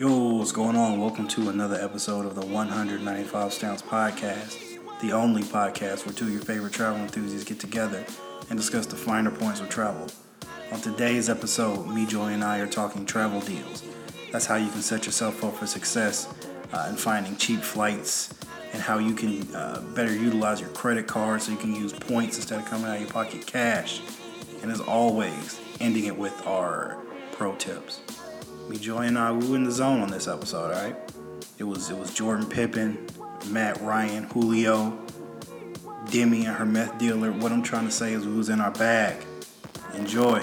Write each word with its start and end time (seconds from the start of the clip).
Yo, 0.00 0.08
what's 0.36 0.50
going 0.50 0.76
on? 0.76 0.98
Welcome 0.98 1.28
to 1.28 1.50
another 1.50 1.74
episode 1.74 2.24
of 2.24 2.34
the 2.34 2.46
195 2.46 3.52
Stamps 3.52 3.82
Podcast, 3.82 4.58
the 5.02 5.12
only 5.12 5.42
podcast 5.42 6.06
where 6.06 6.14
two 6.14 6.24
of 6.24 6.32
your 6.32 6.40
favorite 6.40 6.72
travel 6.72 7.02
enthusiasts 7.02 7.46
get 7.46 7.60
together 7.60 8.02
and 8.48 8.58
discuss 8.58 8.86
the 8.86 8.96
finer 8.96 9.30
points 9.30 9.60
of 9.60 9.68
travel. 9.68 10.06
On 10.72 10.80
today's 10.80 11.28
episode, 11.28 11.80
Mejoy, 11.80 12.32
and 12.32 12.42
I 12.42 12.60
are 12.60 12.66
talking 12.66 13.04
travel 13.04 13.42
deals. 13.42 13.84
That's 14.32 14.46
how 14.46 14.56
you 14.56 14.70
can 14.70 14.80
set 14.80 15.04
yourself 15.04 15.44
up 15.44 15.56
for 15.56 15.66
success 15.66 16.32
uh, 16.72 16.86
in 16.88 16.96
finding 16.96 17.36
cheap 17.36 17.60
flights 17.60 18.32
and 18.72 18.80
how 18.80 18.96
you 18.96 19.12
can 19.12 19.54
uh, 19.54 19.82
better 19.94 20.14
utilize 20.14 20.62
your 20.62 20.70
credit 20.70 21.08
card 21.08 21.42
so 21.42 21.52
you 21.52 21.58
can 21.58 21.74
use 21.74 21.92
points 21.92 22.38
instead 22.38 22.58
of 22.58 22.64
coming 22.64 22.86
out 22.86 22.94
of 22.94 23.02
your 23.02 23.10
pocket 23.10 23.46
cash. 23.46 24.00
And 24.62 24.72
as 24.72 24.80
always, 24.80 25.60
ending 25.78 26.06
it 26.06 26.16
with 26.16 26.46
our 26.46 26.96
pro 27.32 27.54
tips. 27.56 28.00
Mejoy, 28.70 29.08
and 29.08 29.18
I, 29.18 29.32
we 29.32 29.48
were 29.48 29.56
in 29.56 29.64
the 29.64 29.72
zone 29.72 30.00
on 30.00 30.10
this 30.10 30.28
episode, 30.28 30.72
all 30.72 30.82
right? 30.82 30.96
It 31.58 31.64
was 31.64 31.90
it 31.90 31.98
was 31.98 32.14
Jordan 32.14 32.46
Pippen, 32.46 33.04
Matt 33.48 33.80
Ryan, 33.80 34.24
Julio, 34.24 34.96
Demi, 36.10 36.46
and 36.46 36.56
her 36.56 36.64
meth 36.64 36.96
dealer. 36.98 37.32
What 37.32 37.50
I'm 37.50 37.62
trying 37.62 37.86
to 37.86 37.92
say 37.92 38.12
is 38.12 38.24
we 38.24 38.32
was 38.32 38.48
in 38.48 38.60
our 38.60 38.70
bag. 38.70 39.24
Enjoy. 39.94 40.40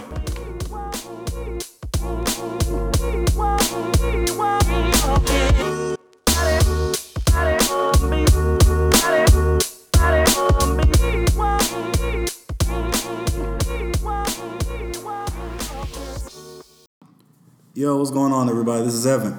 Yo, 17.78 17.96
what's 17.96 18.10
going 18.10 18.34
on, 18.34 18.50
everybody? 18.50 18.84
This 18.84 18.96
is 18.96 19.06
Eyvan. 19.06 19.38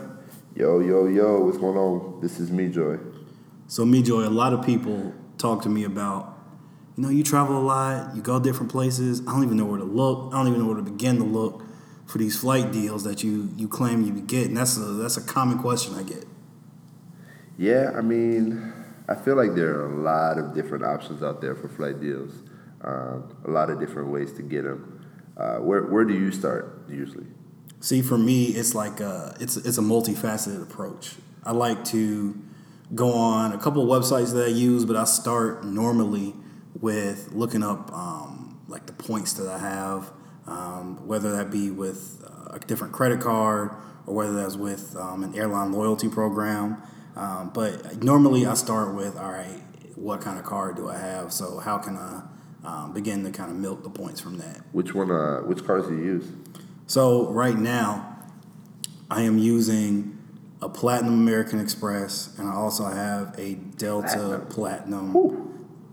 Yo, 0.55 0.79
yo, 0.79 1.09
yo, 1.09 1.41
what's 1.41 1.59
going 1.59 1.77
on? 1.77 2.20
This 2.20 2.38
is 2.38 2.52
Mejoy. 2.52 3.01
So, 3.66 3.85
Mejoy, 3.85 4.24
a 4.26 4.30
lot 4.30 4.52
of 4.52 4.65
people 4.65 5.12
talk 5.38 5.60
to 5.62 5.68
me 5.68 5.82
about, 5.82 6.38
you 6.96 7.02
know, 7.02 7.09
you 7.09 7.24
travel 7.24 7.59
a 7.59 7.66
lot, 7.66 8.15
you 8.15 8.23
go 8.23 8.38
different 8.38 8.71
places. 8.71 9.23
I 9.23 9.32
don't 9.32 9.43
even 9.43 9.57
know 9.57 9.65
where 9.65 9.80
to 9.80 9.85
look. 9.85 10.32
I 10.32 10.37
don't 10.38 10.46
even 10.46 10.60
know 10.60 10.66
where 10.66 10.77
to 10.77 10.88
begin 10.88 11.16
to 11.16 11.24
look 11.24 11.65
for 12.07 12.18
these 12.18 12.38
flight 12.38 12.71
deals 12.71 13.02
that 13.02 13.24
you 13.24 13.52
you 13.57 13.66
claim 13.66 14.04
you 14.04 14.12
be 14.12 14.21
getting. 14.21 14.55
That's 14.55 14.77
a 14.77 14.82
that's 14.82 15.16
a 15.16 15.23
common 15.23 15.59
question 15.59 15.96
I 15.96 16.05
get. 16.05 16.24
Yeah, 17.59 17.90
I 17.96 18.02
mean, 18.02 18.73
I 19.09 19.16
feel 19.16 19.34
like 19.34 19.57
there 19.57 19.80
are 19.80 19.93
a 19.93 20.01
lot 20.01 20.38
of 20.38 20.55
different 20.55 20.84
options 20.84 21.24
out 21.24 21.40
there 21.40 21.57
for 21.57 21.68
flight 21.68 22.01
deals. 22.01 22.34
Um, 22.82 23.37
a 23.45 23.51
lot 23.51 23.68
of 23.68 23.80
different 23.80 24.10
ways 24.10 24.32
to 24.34 24.43
get 24.43 24.62
them. 24.62 25.05
Uh, 25.37 25.57
where 25.57 25.82
where 25.87 26.05
do 26.05 26.15
you 26.15 26.30
start 26.30 26.84
usually? 26.88 27.27
See, 27.80 28.02
for 28.02 28.18
me, 28.18 28.46
it's 28.46 28.74
like 28.74 29.01
a, 29.01 29.37
it's 29.40 29.57
it's 29.57 29.79
a 29.79 29.82
multifaceted 29.82 30.62
approach. 30.62 31.15
I 31.45 31.52
like 31.52 31.84
to 31.87 32.37
go 32.95 33.12
on 33.12 33.52
a 33.52 33.59
couple 33.59 33.87
websites 33.87 34.32
that 34.32 34.46
I 34.46 34.51
use, 34.51 34.84
but 34.84 34.96
I 34.96 35.04
start 35.04 35.65
normally 35.65 36.34
with 36.80 37.30
looking 37.32 37.62
up 37.62 37.93
um, 37.93 38.60
like 38.66 38.87
the 38.87 38.93
points 38.93 39.34
that 39.34 39.46
I 39.46 39.59
have, 39.59 40.10
um, 40.46 41.06
whether 41.06 41.32
that 41.37 41.51
be 41.51 41.71
with 41.71 42.24
a 42.51 42.59
different 42.59 42.93
credit 42.93 43.21
card 43.21 43.71
or 44.06 44.15
whether 44.15 44.34
that's 44.34 44.56
with 44.56 44.96
um, 44.96 45.23
an 45.23 45.34
airline 45.37 45.73
loyalty 45.73 46.09
program. 46.09 46.82
Um, 47.15 47.51
but 47.51 48.02
normally, 48.02 48.46
I 48.46 48.54
start 48.54 48.95
with 48.95 49.16
all 49.16 49.30
right, 49.30 49.62
what 49.95 50.21
kind 50.21 50.38
of 50.38 50.45
card 50.45 50.76
do 50.76 50.88
I 50.88 50.99
have? 50.99 51.32
So 51.32 51.59
how 51.59 51.79
can 51.79 51.96
I 51.96 52.23
um, 52.65 52.93
begin 52.93 53.23
to 53.24 53.30
kind 53.30 53.51
of 53.51 53.56
milk 53.56 53.84
the 53.84 53.90
points 53.90 54.21
from 54.21 54.38
that? 54.38 54.62
Which 54.73 54.95
one? 54.95 55.10
Uh, 55.10 55.40
which 55.40 55.65
cards 55.65 55.87
do 55.87 55.96
you 55.96 56.04
use? 56.04 56.32
So 56.88 57.28
right 57.28 57.56
now, 57.56 58.16
I 59.10 59.22
am 59.22 59.36
using 59.38 60.18
a 60.62 60.70
Platinum 60.70 61.12
American 61.14 61.60
Express, 61.60 62.36
and 62.38 62.48
I 62.48 62.54
also 62.54 62.86
have 62.86 63.38
a 63.38 63.54
Delta 63.54 64.44
Platinum. 64.48 65.14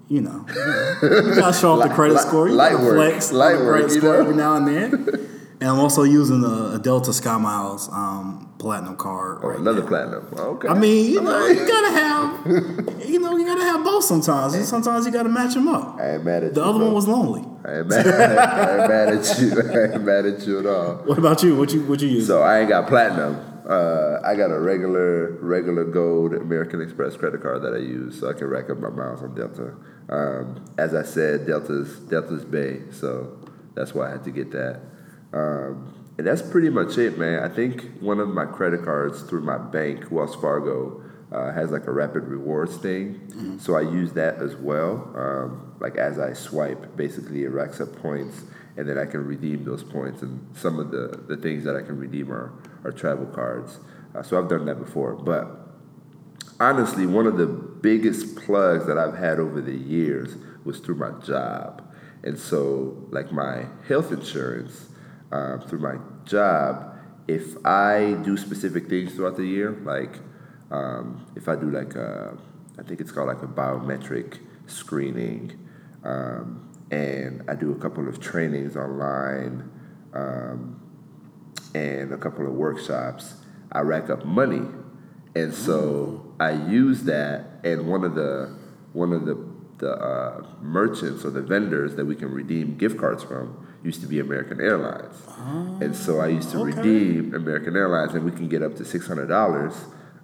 You 0.08 0.22
know, 0.22 0.46
you, 0.48 0.56
know, 0.56 0.98
you 1.02 1.36
gotta 1.36 1.52
show 1.54 1.74
off 1.74 1.88
the 1.88 1.94
credit 1.94 2.14
Light- 2.14 2.22
score. 2.28 2.48
You 2.48 2.54
light 2.54 2.74
gotta 2.74 2.94
flex 2.94 3.32
Light 3.34 3.58
work, 3.58 3.68
credit 3.82 3.92
you 3.94 4.00
score 4.00 4.14
know? 4.14 4.20
every 4.22 4.36
now 4.36 4.56
and 4.56 4.68
then. 4.68 4.94
and 5.60 5.70
I'm 5.70 5.80
also 5.80 6.04
using 6.04 6.44
a, 6.46 6.76
a 6.76 6.80
Delta 6.80 7.12
Sky 7.12 7.38
Miles 7.38 7.90
um, 7.92 8.54
Platinum 8.66 8.96
card. 8.96 9.42
Oh, 9.44 9.50
right 9.50 9.60
another 9.60 9.82
now. 9.82 9.88
platinum. 9.88 10.28
Okay. 10.36 10.68
I 10.68 10.74
mean, 10.74 11.12
you 11.14 11.22
know, 11.22 11.46
you 11.46 11.68
gotta 11.68 11.92
have, 11.92 12.48
you 13.08 13.20
know, 13.20 13.38
you 13.38 13.46
gotta 13.46 13.62
have 13.64 13.84
both 13.84 14.04
sometimes. 14.04 14.56
And 14.56 14.66
sometimes 14.66 15.06
you 15.06 15.12
gotta 15.12 15.30
match 15.30 15.54
them 15.54 15.68
up. 15.68 16.00
I 16.00 16.16
ain't 16.16 16.26
mad 16.26 16.44
at 16.44 16.56
The 16.56 16.62
you. 16.62 16.68
other 16.68 16.80
bro. 16.80 16.88
one 16.88 16.96
was 16.96 17.08
lonely. 17.08 17.46
I 17.64 17.78
ain't 17.78 17.88
mad. 17.88 18.08
I 18.08 18.80
ain't 18.80 18.90
mad 18.90 19.10
at 19.10 19.40
you. 19.40 19.52
I 19.62 19.94
ain't 19.94 20.04
mad 20.04 20.26
at 20.26 20.48
you 20.48 20.60
at 20.62 20.66
all. 20.66 20.96
What 21.06 21.20
about 21.20 21.44
you? 21.44 21.56
What 21.56 21.72
you 21.74 21.84
what 21.84 22.02
you 22.02 22.08
use? 22.08 22.26
So 22.26 22.42
I 22.42 22.62
ain't 22.62 22.70
got 22.70 22.88
platinum. 22.88 23.36
Uh, 23.70 24.20
I 24.26 24.36
got 24.36 24.50
a 24.50 24.60
regular, 24.60 25.34
regular 25.42 25.84
gold 25.84 26.34
American 26.34 26.82
Express 26.82 27.16
credit 27.16 27.44
card 27.44 27.62
that 27.62 27.76
I 27.76 27.78
use, 27.78 28.20
so 28.20 28.32
I 28.32 28.34
can 28.34 28.48
rack 28.48 28.72
up 28.72 28.80
my 28.80 28.90
miles 28.90 29.22
on 29.22 29.36
Delta. 29.36 29.76
Um, 30.10 30.66
as 30.80 30.96
I 30.96 31.04
said, 31.04 31.46
Delta's 31.46 32.00
Delta's 32.00 32.46
Bay, 32.46 32.82
so 32.90 33.38
that's 33.76 33.94
why 33.94 34.08
I 34.08 34.12
had 34.14 34.24
to 34.24 34.32
get 34.32 34.50
that. 34.54 34.80
Um, 35.34 35.94
and 36.18 36.26
that's 36.26 36.42
pretty 36.42 36.70
much 36.70 36.98
it, 36.98 37.18
man. 37.18 37.44
I 37.44 37.54
think 37.54 38.00
one 38.00 38.20
of 38.20 38.30
my 38.30 38.46
credit 38.46 38.84
cards 38.84 39.22
through 39.24 39.42
my 39.42 39.58
bank, 39.58 40.12
Wells 40.12 40.36
Fargo, 40.36 41.04
uh, 41.32 41.52
has 41.52 41.72
like 41.72 41.88
a 41.88 41.92
rapid 41.92 42.24
rewards 42.24 42.78
thing, 42.78 43.60
so 43.60 43.76
I 43.76 43.82
use 43.82 44.14
that 44.14 44.36
as 44.36 44.56
well. 44.56 45.12
Um, 45.16 45.76
like 45.80 45.98
as 45.98 46.20
I 46.20 46.34
swipe, 46.34 46.96
basically 46.96 47.44
it 47.44 47.50
racks 47.50 47.82
up 47.82 47.94
points, 47.98 48.44
and 48.78 48.88
then 48.88 48.98
I 48.98 49.06
can 49.06 49.26
redeem 49.26 49.66
those 49.66 49.84
points. 49.84 50.22
And 50.22 50.56
some 50.56 50.80
of 50.80 50.92
the, 50.92 51.24
the 51.28 51.36
things 51.36 51.64
that 51.66 51.76
I 51.76 51.82
can 51.82 51.98
redeem 51.98 52.32
are, 52.32 52.54
are 52.84 52.92
travel 52.92 53.26
cards. 53.26 53.80
Uh, 54.14 54.24
so 54.24 54.38
I've 54.38 54.48
done 54.48 54.66
that 54.66 54.80
before. 54.80 55.16
But 55.16 55.48
honestly, 56.60 57.06
one 57.06 57.28
of 57.28 57.38
the 57.38 57.48
biggest 57.48 58.38
plugs 58.38 58.86
that 58.86 58.98
I've 58.98 59.18
had 59.18 59.40
over 59.40 59.62
the 59.62 59.76
years 59.76 60.36
was 60.64 60.80
through 60.80 60.96
my 60.96 61.12
job. 61.26 61.82
And 62.24 62.40
so, 62.40 63.06
like 63.12 63.32
my 63.32 63.66
health 63.88 64.12
insurance 64.12 64.88
um, 65.36 65.62
through 65.62 65.80
my 65.80 65.98
job, 66.26 66.96
if 67.28 67.58
I 67.66 68.18
do 68.24 68.38
specific 68.38 68.88
things 68.88 69.14
throughout 69.14 69.38
the 69.38 69.46
year, 69.46 69.72
like 69.84 70.20
um, 70.72 71.26
if 71.36 71.50
I 71.50 71.56
do 71.56 71.70
like 71.70 71.96
a, 71.96 72.38
I 72.80 72.84
think 72.84 73.02
it's 73.02 73.12
called 73.12 73.28
like 73.28 73.42
a 73.42 73.48
biometric 73.48 74.40
screening, 74.68 75.60
um, 76.04 76.72
and 76.92 77.44
I 77.50 77.56
do 77.56 77.72
a 77.72 77.76
couple 77.76 78.08
of 78.08 78.20
trainings 78.20 78.78
online, 78.78 79.70
um, 80.14 80.82
and 81.74 82.14
a 82.14 82.18
couple 82.18 82.48
of 82.48 82.54
workshops, 82.54 83.36
I 83.72 83.80
rack 83.82 84.10
up 84.10 84.24
money, 84.24 84.62
and 85.36 85.54
so 85.54 86.34
I 86.40 86.52
use 86.52 87.04
that. 87.04 87.60
And 87.64 87.88
one 87.88 88.04
of 88.04 88.16
the 88.16 88.56
one 88.94 89.12
of 89.12 89.26
the 89.26 89.36
the 89.78 89.92
uh, 89.92 90.46
merchants 90.62 91.26
or 91.26 91.32
the 91.32 91.42
vendors 91.42 91.96
that 91.96 92.06
we 92.06 92.16
can 92.16 92.32
redeem 92.32 92.78
gift 92.78 92.98
cards 92.98 93.24
from 93.24 93.65
used 93.86 94.02
to 94.02 94.08
be 94.08 94.20
American 94.20 94.60
Airlines, 94.60 95.16
and 95.82 95.96
so 95.96 96.20
I 96.20 96.28
used 96.28 96.52
to 96.52 96.60
okay. 96.60 96.78
redeem 96.78 97.34
American 97.34 97.76
Airlines, 97.76 98.14
and 98.16 98.26
we 98.26 98.32
can 98.32 98.50
get 98.50 98.62
up 98.62 98.76
to 98.78 98.86
six 98.86 99.08
hundred 99.08 99.28
dollars. 99.28 99.74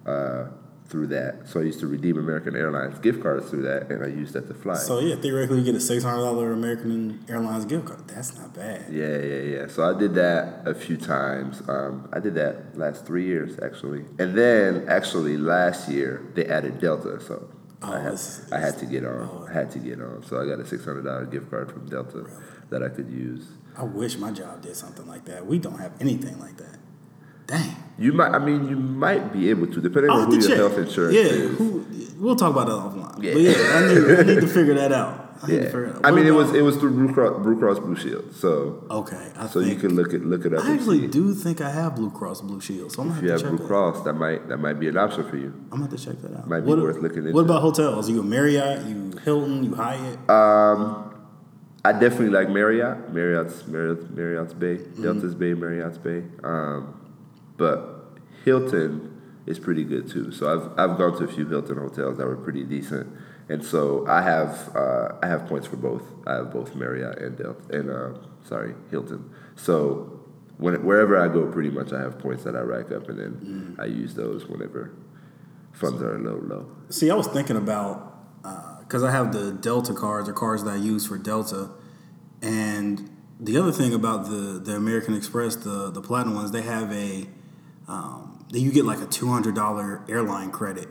Uh, 0.06 0.48
through 0.88 1.06
that, 1.06 1.48
so 1.48 1.58
I 1.58 1.62
used 1.62 1.80
to 1.80 1.86
redeem 1.86 2.18
American 2.18 2.54
Airlines 2.54 2.98
gift 2.98 3.22
cards 3.22 3.48
through 3.48 3.62
that, 3.62 3.90
and 3.90 4.04
I 4.04 4.08
used 4.08 4.34
that 4.34 4.46
to 4.48 4.52
fly. 4.52 4.74
So 4.74 5.00
yeah, 5.00 5.16
theoretically 5.16 5.60
you 5.60 5.64
get 5.64 5.74
a 5.74 5.80
six 5.80 6.04
hundred 6.04 6.22
dollar 6.22 6.52
American 6.52 7.24
Airlines 7.30 7.64
gift 7.64 7.86
card. 7.86 8.06
That's 8.08 8.36
not 8.36 8.52
bad. 8.52 8.92
Yeah, 8.92 9.16
yeah, 9.16 9.40
yeah. 9.54 9.66
So 9.68 9.88
I 9.88 9.98
did 9.98 10.14
that 10.16 10.68
a 10.68 10.74
few 10.74 10.98
times. 10.98 11.62
Um, 11.66 12.10
I 12.12 12.20
did 12.20 12.34
that 12.34 12.76
last 12.76 13.06
three 13.06 13.24
years 13.24 13.58
actually, 13.62 14.04
and 14.18 14.36
then 14.36 14.84
actually 14.86 15.38
last 15.38 15.88
year 15.88 16.30
they 16.34 16.44
added 16.44 16.78
Delta, 16.78 17.18
so 17.22 17.48
Oh, 17.82 17.92
I, 17.92 17.98
had, 17.98 18.10
oh, 18.10 18.14
it's- 18.14 18.48
I 18.52 18.58
had 18.58 18.78
to 18.78 18.86
get 18.86 19.04
on. 19.04 19.46
I 19.48 19.52
had 19.52 19.70
to 19.72 19.78
get 19.78 20.00
on. 20.00 20.22
So 20.24 20.40
I 20.40 20.46
got 20.46 20.60
a 20.60 20.66
six 20.66 20.84
hundred 20.84 21.04
dollar 21.04 21.26
gift 21.26 21.50
card 21.50 21.70
from 21.72 21.86
Delta 21.88 22.24
that 22.70 22.82
I 22.82 22.88
could 22.88 23.10
use. 23.10 23.44
I 23.76 23.84
wish 23.84 24.16
my 24.18 24.30
job 24.30 24.62
did 24.62 24.76
something 24.76 25.06
like 25.06 25.24
that. 25.26 25.46
We 25.46 25.58
don't 25.58 25.78
have 25.78 25.92
anything 26.00 26.38
like 26.38 26.56
that. 26.58 26.78
Dang. 27.46 27.74
You 27.98 28.12
might, 28.12 28.30
I 28.32 28.38
mean, 28.38 28.68
you 28.68 28.76
might 28.76 29.32
be 29.32 29.50
able 29.50 29.66
to, 29.66 29.80
depending 29.80 30.10
I'll 30.10 30.20
on 30.22 30.26
who 30.28 30.34
your 30.34 30.48
check. 30.48 30.56
health 30.56 30.78
insurance 30.78 31.14
yeah, 31.16 31.22
is. 31.22 31.58
who, 31.58 31.84
we'll 32.18 32.36
talk 32.36 32.52
about 32.52 32.66
that 32.66 32.72
offline. 32.72 33.22
Yeah. 33.22 33.32
But 33.32 33.42
yeah, 33.42 33.52
I 33.52 33.94
need, 33.94 34.18
I 34.18 34.22
need 34.34 34.40
to 34.40 34.46
figure 34.46 34.74
that 34.74 34.92
out. 34.92 35.31
I 35.42 35.46
need 35.48 35.56
to 35.58 35.64
figure 35.64 35.84
it 35.86 35.88
yeah. 35.94 36.06
I 36.06 36.10
What 36.10 36.14
mean, 36.16 36.26
it 36.26 36.30
was 36.30 36.54
it 36.54 36.62
was 36.62 36.76
through 36.76 36.92
Blue 36.92 37.12
Cross 37.12 37.42
Blue, 37.42 37.58
Cross 37.58 37.80
Blue 37.80 37.96
Shield, 37.96 38.32
so 38.34 38.84
okay. 38.90 39.30
I 39.36 39.46
so 39.48 39.58
you 39.60 39.74
can 39.76 39.96
look 39.96 40.12
it 40.12 40.24
look 40.24 40.44
it 40.44 40.54
up. 40.54 40.64
I 40.64 40.72
actually 40.72 41.06
do 41.08 41.34
think 41.34 41.60
I 41.60 41.70
have 41.70 41.96
Blue 41.96 42.10
Cross 42.10 42.42
Blue 42.42 42.60
Shield, 42.60 42.92
so 42.92 43.02
I'm 43.02 43.08
gonna 43.08 43.18
If 43.20 43.24
you 43.24 43.30
have 43.48 43.56
Blue. 43.58 43.66
Cross, 43.66 44.04
that 44.04 44.12
might 44.14 44.48
that 44.48 44.58
might 44.58 44.78
be 44.78 44.88
an 44.88 44.96
option 44.96 45.28
for 45.28 45.36
you. 45.36 45.52
I'm 45.72 45.80
gonna 45.80 45.90
have 45.90 45.98
to 45.98 46.04
check 46.04 46.20
that 46.22 46.32
out. 46.36 46.48
Might 46.48 46.60
be 46.60 46.74
worth 46.74 46.98
looking 46.98 47.18
into. 47.18 47.32
What 47.32 47.44
about 47.44 47.60
hotels? 47.62 48.08
You 48.08 48.20
a 48.20 48.22
Marriott? 48.22 48.86
You 48.86 49.12
Hilton? 49.24 49.64
You 49.64 49.74
Hyatt? 49.74 50.30
Um, 50.30 51.12
I 51.84 51.92
definitely 51.92 52.30
like 52.30 52.48
Marriott. 52.48 53.12
Marriott's 53.12 53.66
Marriott, 53.66 54.10
Marriott's 54.16 54.54
Bay, 54.54 54.76
Mm-hmm. 54.76 55.02
Delta's 55.02 55.34
Bay, 55.34 55.54
Marriott's 55.54 55.98
Bay. 55.98 56.22
Um, 56.44 56.94
but 57.56 58.12
Hilton 58.44 59.20
is 59.46 59.58
pretty 59.58 59.82
good 59.84 60.08
too. 60.08 60.30
So 60.30 60.46
I've 60.52 60.78
I've 60.78 60.96
gone 60.98 61.18
to 61.18 61.24
a 61.24 61.28
few 61.28 61.46
Hilton 61.48 61.78
hotels 61.78 62.18
that 62.18 62.26
were 62.28 62.36
pretty 62.36 62.62
decent, 62.62 63.08
and 63.52 63.62
so 63.62 64.06
I 64.08 64.22
have 64.22 64.74
uh, 64.74 65.08
I 65.22 65.26
have 65.26 65.46
points 65.46 65.66
for 65.66 65.76
both. 65.76 66.02
I 66.26 66.36
have 66.36 66.50
both 66.50 66.74
Marriott 66.74 67.18
and 67.18 67.36
Delta 67.36 67.78
and 67.78 67.90
uh, 67.90 68.18
sorry 68.44 68.74
Hilton. 68.90 69.30
So 69.56 70.20
when, 70.56 70.82
wherever 70.84 71.18
I 71.18 71.28
go, 71.28 71.46
pretty 71.52 71.68
much 71.68 71.92
I 71.92 72.00
have 72.00 72.18
points 72.18 72.44
that 72.44 72.56
I 72.56 72.60
rack 72.60 72.90
up, 72.90 73.10
and 73.10 73.18
then 73.18 73.76
I 73.78 73.84
use 73.84 74.14
those 74.14 74.46
whenever 74.46 74.94
funds 75.72 76.00
are 76.00 76.16
a 76.16 76.18
little 76.18 76.40
low. 76.40 76.66
See, 76.88 77.10
I 77.10 77.14
was 77.14 77.26
thinking 77.26 77.56
about 77.56 78.08
because 78.80 79.02
I 79.02 79.10
have 79.10 79.32
the 79.32 79.52
Delta 79.52 79.92
cards 79.92 80.28
or 80.28 80.32
cards 80.32 80.64
that 80.64 80.70
I 80.70 80.76
use 80.76 81.06
for 81.06 81.18
Delta, 81.18 81.70
and 82.40 83.10
the 83.38 83.58
other 83.58 83.72
thing 83.72 83.92
about 83.92 84.24
the 84.24 84.60
the 84.64 84.76
American 84.76 85.14
Express, 85.14 85.56
the 85.56 85.90
the 85.90 86.00
platinum 86.00 86.36
ones, 86.36 86.52
they 86.52 86.62
have 86.62 86.90
a 86.90 87.26
um, 87.86 88.46
you 88.50 88.72
get 88.72 88.86
like 88.86 89.02
a 89.02 89.06
two 89.06 89.28
hundred 89.28 89.54
dollar 89.54 90.04
airline 90.08 90.50
credit, 90.50 90.88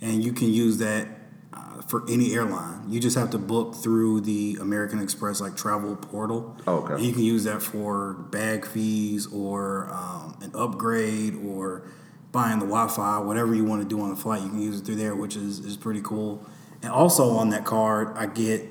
and 0.00 0.22
you 0.22 0.32
can 0.32 0.52
use 0.52 0.78
that 0.78 1.08
uh, 1.54 1.82
for 1.82 2.02
any 2.08 2.34
airline. 2.34 2.82
You 2.88 3.00
just 3.00 3.16
have 3.16 3.30
to 3.30 3.38
book 3.38 3.74
through 3.74 4.22
the 4.22 4.58
American 4.60 5.00
Express 5.00 5.40
like 5.40 5.56
travel 5.56 5.96
portal. 5.96 6.56
Oh, 6.66 6.78
okay. 6.78 6.94
And 6.94 7.02
you 7.04 7.12
can 7.12 7.22
use 7.22 7.44
that 7.44 7.62
for 7.62 8.14
bag 8.14 8.66
fees 8.66 9.26
or 9.26 9.90
um, 9.92 10.36
an 10.42 10.50
upgrade 10.54 11.36
or 11.36 11.88
buying 12.32 12.58
the 12.58 12.66
Wi-Fi, 12.66 13.18
whatever 13.20 13.54
you 13.54 13.64
want 13.64 13.82
to 13.82 13.88
do 13.88 14.00
on 14.00 14.10
the 14.10 14.16
flight. 14.16 14.42
You 14.42 14.48
can 14.48 14.60
use 14.60 14.80
it 14.80 14.84
through 14.84 14.96
there, 14.96 15.14
which 15.14 15.36
is 15.36 15.60
is 15.60 15.76
pretty 15.76 16.00
cool. 16.02 16.44
And 16.82 16.92
also 16.92 17.30
on 17.30 17.50
that 17.50 17.64
card, 17.64 18.16
I 18.16 18.26
get 18.26 18.66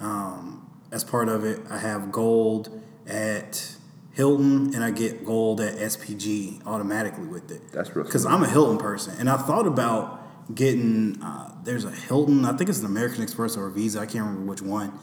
um, 0.00 0.68
as 0.90 1.04
part 1.04 1.28
of 1.28 1.44
it, 1.44 1.60
I 1.70 1.78
have 1.78 2.12
gold 2.12 2.82
at 3.06 3.76
Hilton 4.12 4.74
and 4.74 4.82
I 4.82 4.90
get 4.90 5.24
gold 5.24 5.60
at 5.60 5.76
SPG 5.76 6.66
automatically 6.66 7.26
with 7.26 7.50
it. 7.50 7.72
That's 7.72 7.94
real 7.94 8.04
Because. 8.04 8.26
I'm 8.26 8.42
a 8.42 8.48
Hilton 8.48 8.78
person, 8.78 9.14
and 9.18 9.28
I 9.28 9.36
thought 9.36 9.66
about 9.66 10.25
getting. 10.54 11.20
Uh, 11.22 11.52
there's 11.64 11.84
a 11.84 11.90
Hilton. 11.90 12.44
I 12.44 12.52
think 12.56 12.70
it's 12.70 12.80
an 12.80 12.86
American 12.86 13.22
Express 13.22 13.56
or 13.56 13.66
a 13.66 13.70
Visa. 13.70 14.00
I 14.00 14.06
can't 14.06 14.24
remember 14.26 14.50
which 14.50 14.62
one. 14.62 14.98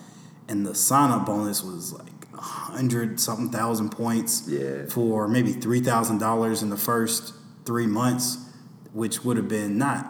And 0.47 0.65
the 0.65 0.75
sign 0.75 1.11
up 1.11 1.25
bonus 1.25 1.63
was 1.63 1.93
like 1.93 2.27
a 2.33 2.41
hundred 2.41 3.19
something 3.19 3.49
thousand 3.49 3.91
points. 3.91 4.47
Yeah. 4.47 4.85
For 4.87 5.27
maybe 5.27 5.53
three 5.53 5.79
thousand 5.81 6.17
dollars 6.19 6.61
in 6.63 6.69
the 6.69 6.77
first 6.77 7.33
three 7.65 7.87
months, 7.87 8.37
which 8.93 9.23
would 9.23 9.37
have 9.37 9.47
been 9.47 9.77
not. 9.77 10.09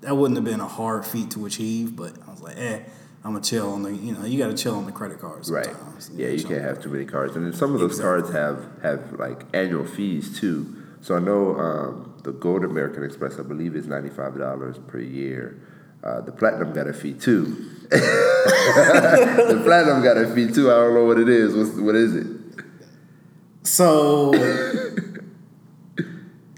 That 0.00 0.16
wouldn't 0.16 0.36
have 0.36 0.44
been 0.44 0.60
a 0.60 0.68
hard 0.68 1.04
feat 1.04 1.30
to 1.32 1.44
achieve, 1.46 1.96
but 1.96 2.12
I 2.26 2.30
was 2.30 2.40
like, 2.40 2.56
eh, 2.56 2.80
I'm 3.24 3.32
gonna 3.32 3.42
chill 3.42 3.72
on 3.72 3.82
the. 3.82 3.92
You 3.92 4.12
know, 4.14 4.24
you 4.24 4.38
got 4.38 4.46
to 4.48 4.56
chill 4.56 4.76
on 4.76 4.86
the 4.86 4.92
credit 4.92 5.18
cards. 5.20 5.50
Right. 5.50 5.64
Sometimes. 5.66 6.10
Yeah, 6.14 6.28
you 6.28 6.44
can't 6.44 6.62
have 6.62 6.80
too 6.80 6.88
many 6.88 7.04
cards, 7.04 7.34
and 7.34 7.44
then 7.44 7.52
some 7.52 7.74
of 7.74 7.80
those 7.80 7.98
Exactly. 7.98 8.32
cards 8.32 8.32
have 8.32 8.82
have 8.82 9.18
like 9.18 9.44
annual 9.52 9.84
fees 9.84 10.38
too. 10.38 10.74
So 11.00 11.14
I 11.16 11.20
know 11.20 11.56
um, 11.58 12.14
the 12.24 12.32
Gold 12.32 12.64
American 12.64 13.04
Express, 13.04 13.38
I 13.38 13.42
believe, 13.42 13.76
is 13.76 13.86
ninety 13.86 14.10
five 14.10 14.36
dollars 14.38 14.78
per 14.86 14.98
year. 15.00 15.60
Uh, 16.02 16.20
the 16.20 16.32
Platinum 16.32 16.72
got 16.72 16.86
a 16.86 16.92
fee 16.92 17.14
too. 17.14 17.44
the 17.90 19.60
Platinum 19.64 20.02
got 20.02 20.16
a 20.16 20.32
fee 20.34 20.52
too. 20.52 20.70
I 20.70 20.74
don't 20.74 20.94
know 20.94 21.04
what 21.04 21.18
it 21.18 21.28
is. 21.28 21.54
What's, 21.54 21.70
what 21.78 21.94
is 21.96 22.14
it? 22.14 22.26
So 23.62 24.30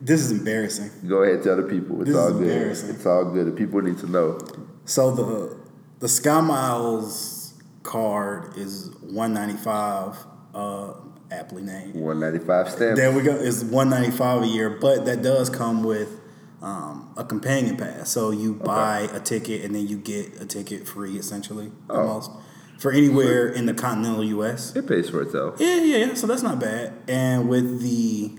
this 0.03 0.21
is 0.21 0.31
embarrassing. 0.33 0.91
Go 1.09 1.23
ahead, 1.23 1.43
tell 1.43 1.57
the 1.57 1.63
people. 1.63 2.01
It's 2.03 2.11
This 2.11 2.17
is 2.17 2.21
all 2.21 2.33
good. 2.33 2.43
embarrassing. 2.51 2.91
It's 2.91 3.07
all 3.07 3.25
good. 3.33 3.47
The 3.47 3.53
people 3.53 3.81
need 3.83 3.99
to 3.99 4.07
know. 4.11 4.39
So 4.85 5.11
the 5.11 5.57
the 6.01 6.09
Sky 6.09 6.41
Miles 6.41 7.55
card 7.83 8.57
is 8.57 8.91
one 9.03 9.33
ninety 9.35 9.57
five, 9.57 10.17
uh, 10.55 10.95
aptly 11.31 11.63
named. 11.63 11.95
One 11.95 12.21
ninety 12.21 12.39
five 12.39 12.71
stamp. 12.71 12.97
There 12.97 13.13
we 13.13 13.23
go. 13.23 13.35
It's 13.35 13.63
one 13.65 13.91
ninety 13.91 14.11
five 14.11 14.43
a 14.43 14.47
year, 14.47 14.71
but 14.71 15.05
that 15.07 15.23
does 15.23 15.49
come 15.51 15.83
with 15.83 16.21
um, 16.63 17.13
a 17.17 17.25
companion 17.25 17.77
pass. 17.77 18.11
So 18.11 18.31
you 18.31 18.55
buy 18.55 19.09
a 19.13 19.21
ticket 19.21 19.65
and 19.65 19.75
then 19.75 19.87
you 19.87 19.97
get 19.97 20.41
a 20.41 20.47
ticket 20.47 20.87
free, 20.87 21.17
essentially, 21.19 21.73
Oh. 21.89 22.01
almost 22.01 22.31
for 22.79 22.91
anywhere 22.93 23.49
in 23.49 23.67
the 23.67 23.75
continental 23.75 24.25
U.S. 24.25 24.75
It 24.77 24.87
pays 24.87 25.09
for 25.11 25.23
itself. 25.23 25.57
Yeah, 25.61 25.77
yeah, 25.77 25.97
yeah. 26.07 26.15
So 26.15 26.27
that's 26.27 26.43
not 26.43 26.59
bad. 26.59 26.93
And 27.09 27.49
with 27.49 27.81
the 27.83 28.33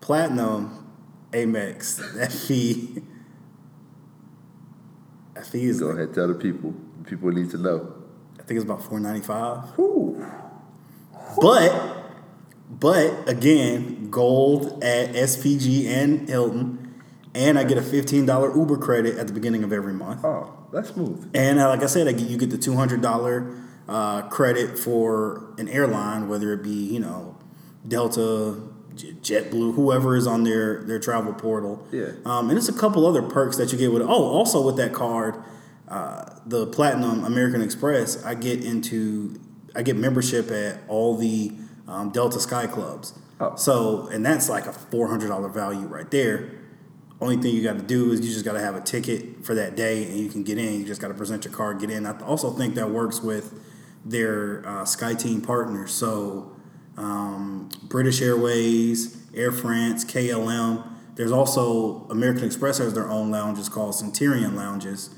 platinum 0.00 0.86
Amex, 1.32 2.14
that 2.14 2.32
fee, 2.32 3.02
that 5.34 5.46
fee 5.46 5.64
is 5.66 5.80
Go 5.80 5.86
like, 5.88 5.96
ahead, 5.96 6.14
tell 6.14 6.28
the 6.28 6.34
people. 6.34 6.74
People 7.04 7.30
need 7.30 7.50
to 7.50 7.58
know. 7.58 7.92
I 8.38 8.42
think 8.42 8.56
it's 8.58 8.64
about 8.64 8.82
four 8.82 8.98
ninety 9.00 9.20
five. 9.20 9.64
But, 11.40 11.95
but 12.68 13.28
again, 13.28 14.10
gold 14.10 14.82
at 14.82 15.12
SPG 15.12 15.86
and 15.86 16.28
Hilton, 16.28 16.94
and 17.34 17.58
I 17.58 17.64
get 17.64 17.78
a 17.78 17.82
fifteen 17.82 18.26
dollar 18.26 18.56
Uber 18.56 18.78
credit 18.78 19.16
at 19.18 19.28
the 19.28 19.32
beginning 19.32 19.62
of 19.62 19.72
every 19.72 19.92
month. 19.92 20.24
Oh, 20.24 20.52
that's 20.72 20.90
smooth. 20.90 21.30
And 21.34 21.58
uh, 21.58 21.68
like 21.68 21.82
I 21.82 21.86
said, 21.86 22.08
I 22.08 22.12
get, 22.12 22.28
you 22.28 22.36
get 22.36 22.50
the 22.50 22.58
two 22.58 22.74
hundred 22.74 23.02
dollar 23.02 23.56
uh, 23.88 24.22
credit 24.22 24.78
for 24.78 25.54
an 25.58 25.68
airline, 25.68 26.28
whether 26.28 26.52
it 26.52 26.62
be 26.62 26.70
you 26.70 27.00
know 27.00 27.36
Delta, 27.86 28.60
JetBlue, 28.94 29.74
whoever 29.74 30.16
is 30.16 30.26
on 30.26 30.44
their 30.44 30.82
their 30.82 30.98
travel 30.98 31.34
portal. 31.34 31.86
Yeah. 31.92 32.12
Um, 32.24 32.48
and 32.50 32.58
it's 32.58 32.68
a 32.68 32.72
couple 32.72 33.06
other 33.06 33.22
perks 33.22 33.56
that 33.58 33.72
you 33.72 33.78
get 33.78 33.92
with. 33.92 34.02
Oh, 34.02 34.08
also 34.08 34.60
with 34.60 34.76
that 34.76 34.92
card, 34.92 35.36
uh, 35.88 36.24
the 36.44 36.66
Platinum 36.66 37.24
American 37.24 37.62
Express, 37.62 38.24
I 38.24 38.34
get 38.34 38.64
into 38.64 39.38
I 39.74 39.82
get 39.82 39.96
membership 39.96 40.50
at 40.50 40.80
all 40.88 41.16
the 41.16 41.52
um, 41.88 42.10
Delta 42.10 42.40
Sky 42.40 42.66
Clubs. 42.66 43.14
Oh. 43.40 43.54
So 43.56 44.08
and 44.08 44.24
that's 44.24 44.48
like 44.48 44.66
a 44.66 44.72
four 44.72 45.08
hundred 45.08 45.28
dollar 45.28 45.48
value 45.48 45.86
right 45.86 46.10
there. 46.10 46.50
Only 47.20 47.36
thing 47.38 47.54
you 47.54 47.62
got 47.62 47.76
to 47.76 47.82
do 47.82 48.12
is 48.12 48.20
you 48.20 48.30
just 48.30 48.44
got 48.44 48.52
to 48.52 48.60
have 48.60 48.74
a 48.74 48.80
ticket 48.80 49.44
for 49.44 49.54
that 49.54 49.74
day, 49.74 50.04
and 50.04 50.18
you 50.18 50.28
can 50.28 50.42
get 50.42 50.58
in. 50.58 50.78
You 50.78 50.84
just 50.84 51.00
got 51.00 51.08
to 51.08 51.14
present 51.14 51.44
your 51.44 51.54
card, 51.54 51.80
get 51.80 51.90
in. 51.90 52.04
I 52.04 52.18
also 52.20 52.50
think 52.50 52.74
that 52.74 52.90
works 52.90 53.22
with 53.22 53.58
their 54.04 54.66
uh, 54.66 54.84
SkyTeam 54.84 55.44
partners. 55.44 55.92
So 55.92 56.54
um, 56.96 57.70
British 57.84 58.20
Airways, 58.20 59.16
Air 59.34 59.52
France, 59.52 60.04
KLM. 60.04 60.86
There's 61.14 61.32
also 61.32 62.06
American 62.10 62.44
Express 62.44 62.78
has 62.78 62.92
their 62.92 63.08
own 63.08 63.30
lounges 63.30 63.70
called 63.70 63.94
Centurion 63.94 64.54
Lounges, 64.54 65.10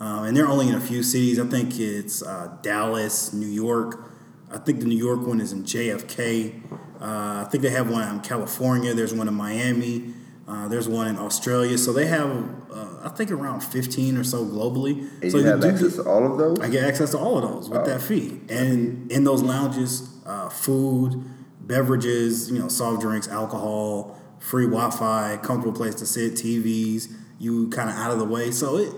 um, 0.00 0.24
and 0.24 0.36
they're 0.36 0.48
only 0.48 0.68
in 0.68 0.74
a 0.74 0.80
few 0.80 1.04
cities. 1.04 1.38
I 1.38 1.46
think 1.46 1.78
it's 1.78 2.22
uh, 2.22 2.56
Dallas, 2.62 3.32
New 3.32 3.46
York. 3.46 4.10
I 4.54 4.58
think 4.58 4.78
the 4.80 4.86
New 4.86 4.96
York 4.96 5.26
one 5.26 5.40
is 5.40 5.52
in 5.52 5.64
JFK. 5.64 6.54
Uh, 7.00 7.44
I 7.44 7.48
think 7.50 7.62
they 7.62 7.70
have 7.70 7.90
one 7.90 8.08
in 8.08 8.20
California. 8.20 8.94
There's 8.94 9.12
one 9.12 9.26
in 9.26 9.34
Miami. 9.34 10.14
Uh, 10.46 10.68
there's 10.68 10.88
one 10.88 11.08
in 11.08 11.18
Australia. 11.18 11.76
So 11.76 11.92
they 11.92 12.06
have, 12.06 12.30
uh, 12.72 12.86
I 13.02 13.08
think, 13.08 13.30
around 13.32 13.60
15 13.64 14.16
or 14.16 14.22
so 14.24 14.44
globally. 14.44 15.08
And 15.22 15.32
so 15.32 15.38
you 15.38 15.44
have 15.46 15.60
do 15.60 15.68
access 15.68 15.96
get- 15.96 16.04
to 16.04 16.08
all 16.08 16.30
of 16.30 16.38
those? 16.38 16.58
I 16.60 16.68
get 16.68 16.84
access 16.84 17.10
to 17.10 17.18
all 17.18 17.36
of 17.38 17.50
those 17.50 17.68
with 17.68 17.80
Oh. 17.80 17.84
that 17.84 18.00
fee. 18.00 18.40
And 18.48 19.10
in 19.10 19.24
those 19.24 19.42
lounges, 19.42 20.08
uh, 20.24 20.48
food, 20.50 21.20
beverages, 21.60 22.50
you 22.50 22.58
know, 22.58 22.68
soft 22.68 23.00
drinks, 23.00 23.26
alcohol, 23.26 24.16
free 24.38 24.66
Wi-Fi, 24.66 25.38
comfortable 25.42 25.76
place 25.76 25.94
to 25.96 26.06
sit, 26.06 26.36
TVs, 26.36 27.08
you 27.38 27.68
kind 27.70 27.90
of 27.90 27.96
out 27.96 28.12
of 28.12 28.18
the 28.18 28.24
way. 28.24 28.50
So 28.50 28.76
it, 28.76 28.92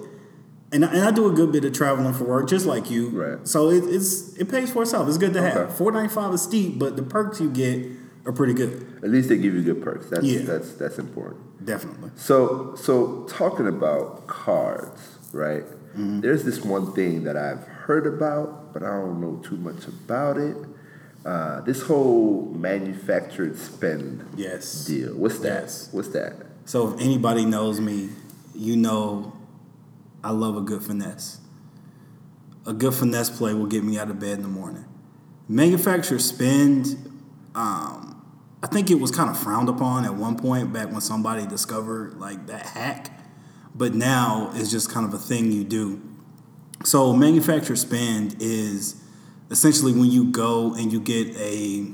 and 0.76 0.84
I, 0.84 0.88
and 0.92 1.02
I 1.04 1.10
do 1.10 1.26
a 1.26 1.32
good 1.32 1.50
bit 1.52 1.64
of 1.64 1.72
traveling 1.72 2.14
for 2.14 2.24
work, 2.24 2.48
just 2.48 2.66
like 2.66 2.90
you. 2.90 3.08
Right. 3.08 3.48
So 3.48 3.70
it, 3.70 3.82
it's 3.84 4.36
it 4.36 4.48
pays 4.48 4.70
for 4.70 4.82
itself. 4.82 5.08
It's 5.08 5.18
good 5.18 5.32
to 5.32 5.40
Okay. 5.40 5.58
have. 5.58 5.76
Four 5.76 5.90
ninety 5.90 6.12
five 6.14 6.32
is 6.32 6.42
steep, 6.42 6.78
but 6.78 6.96
the 6.96 7.02
perks 7.02 7.40
you 7.40 7.50
get 7.50 7.84
are 8.26 8.32
pretty 8.32 8.54
good. 8.54 9.00
At 9.02 9.10
least 9.10 9.28
they 9.28 9.36
give 9.38 9.54
you 9.54 9.62
good 9.62 9.82
perks. 9.82 10.06
That's 10.10 10.24
Yeah. 10.24 10.42
that's 10.42 10.72
that's 10.74 10.98
important. 10.98 11.64
Definitely. 11.66 12.10
So 12.16 12.74
so 12.76 13.24
talking 13.28 13.66
about 13.66 14.26
cards, 14.28 15.00
right? 15.32 15.64
Mm-hmm. 15.64 16.20
There's 16.20 16.44
this 16.44 16.62
one 16.64 16.92
thing 16.92 17.24
that 17.24 17.36
I've 17.36 17.64
heard 17.86 18.06
about, 18.06 18.72
but 18.72 18.82
I 18.82 18.90
don't 19.00 19.20
know 19.20 19.40
too 19.42 19.56
much 19.56 19.86
about 19.88 20.36
it. 20.36 20.56
Uh, 21.24 21.60
this 21.62 21.82
whole 21.82 22.52
manufactured 22.54 23.58
spend 23.58 24.24
Yes. 24.36 24.84
deal. 24.84 25.12
What's 25.14 25.38
that? 25.40 25.62
Yes. 25.62 25.88
What's 25.90 26.08
that? 26.10 26.34
So 26.66 26.92
if 26.92 27.00
anybody 27.00 27.44
knows 27.44 27.80
me, 27.80 28.10
you 28.54 28.76
know 28.76 29.32
I 30.26 30.30
love 30.30 30.56
a 30.56 30.60
good 30.60 30.82
finesse. 30.82 31.38
A 32.66 32.72
good 32.72 32.92
finesse 32.92 33.30
play 33.30 33.54
will 33.54 33.66
get 33.68 33.84
me 33.84 33.96
out 33.96 34.10
of 34.10 34.18
bed 34.18 34.32
in 34.38 34.42
the 34.42 34.48
morning. 34.48 34.84
Manufacturer 35.48 36.18
spend, 36.18 36.86
um, 37.54 38.20
I 38.60 38.66
think 38.66 38.90
it 38.90 38.96
was 38.96 39.12
kind 39.12 39.30
of 39.30 39.38
frowned 39.38 39.68
upon 39.68 40.04
at 40.04 40.16
one 40.16 40.36
point 40.36 40.72
back 40.72 40.90
when 40.90 41.00
somebody 41.00 41.46
discovered 41.46 42.18
like 42.18 42.48
that 42.48 42.66
hack, 42.66 43.12
but 43.72 43.94
now 43.94 44.50
it's 44.54 44.68
just 44.68 44.90
kind 44.90 45.06
of 45.06 45.14
a 45.14 45.18
thing 45.18 45.52
you 45.52 45.62
do. 45.62 46.02
So 46.84 47.12
manufacturer 47.12 47.76
spend 47.76 48.34
is 48.42 49.00
essentially 49.52 49.92
when 49.92 50.10
you 50.10 50.24
go 50.32 50.74
and 50.74 50.92
you 50.92 50.98
get 50.98 51.36
a, 51.36 51.86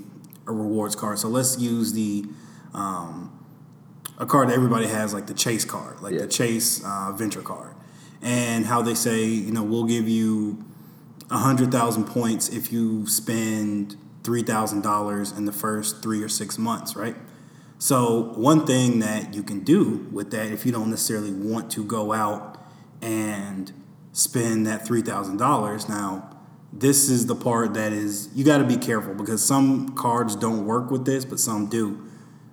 a 0.46 0.52
rewards 0.52 0.96
card. 0.96 1.18
So 1.18 1.28
let's 1.28 1.58
use 1.58 1.92
the 1.92 2.24
um, 2.72 3.28
a 4.16 4.24
card 4.24 4.48
that 4.48 4.54
everybody 4.54 4.86
has, 4.86 5.12
like 5.12 5.26
the 5.26 5.34
Chase 5.34 5.66
card, 5.66 6.00
like 6.00 6.14
Yeah. 6.14 6.20
the 6.22 6.28
Chase 6.28 6.82
uh, 6.82 7.12
Venture 7.12 7.42
card, 7.42 7.74
and 8.22 8.66
how 8.66 8.80
they 8.82 8.94
say, 8.94 9.24
you 9.24 9.52
know, 9.52 9.62
we'll 9.62 9.84
give 9.84 10.08
you 10.08 10.64
a 11.30 11.38
hundred 11.38 11.72
thousand 11.72 12.04
points 12.04 12.48
if 12.48 12.72
you 12.72 13.06
spend 13.06 13.96
three 14.22 14.42
thousand 14.42 14.82
dollars 14.82 15.32
in 15.32 15.44
the 15.44 15.52
first 15.52 16.02
three 16.02 16.22
or 16.22 16.28
six 16.28 16.58
months, 16.58 16.94
right? 16.94 17.16
So 17.78 18.32
one 18.34 18.64
thing 18.64 19.00
that 19.00 19.34
you 19.34 19.42
can 19.42 19.60
do 19.60 20.06
with 20.12 20.30
that, 20.30 20.52
if 20.52 20.64
you 20.64 20.70
don't 20.70 20.90
necessarily 20.90 21.32
want 21.32 21.70
to 21.72 21.84
go 21.84 22.12
out 22.12 22.64
and 23.00 23.72
spend 24.12 24.66
that 24.68 24.86
three 24.86 25.02
thousand 25.02 25.38
dollars, 25.38 25.88
now 25.88 26.36
this 26.72 27.08
is 27.08 27.26
the 27.26 27.34
part 27.34 27.74
that 27.74 27.92
is 27.92 28.30
you 28.34 28.44
got 28.44 28.58
to 28.58 28.64
be 28.64 28.76
careful 28.76 29.14
because 29.14 29.44
some 29.44 29.94
cards 29.96 30.36
don't 30.36 30.64
work 30.64 30.90
with 30.90 31.04
this, 31.04 31.24
but 31.24 31.40
some 31.40 31.66
do. 31.66 32.08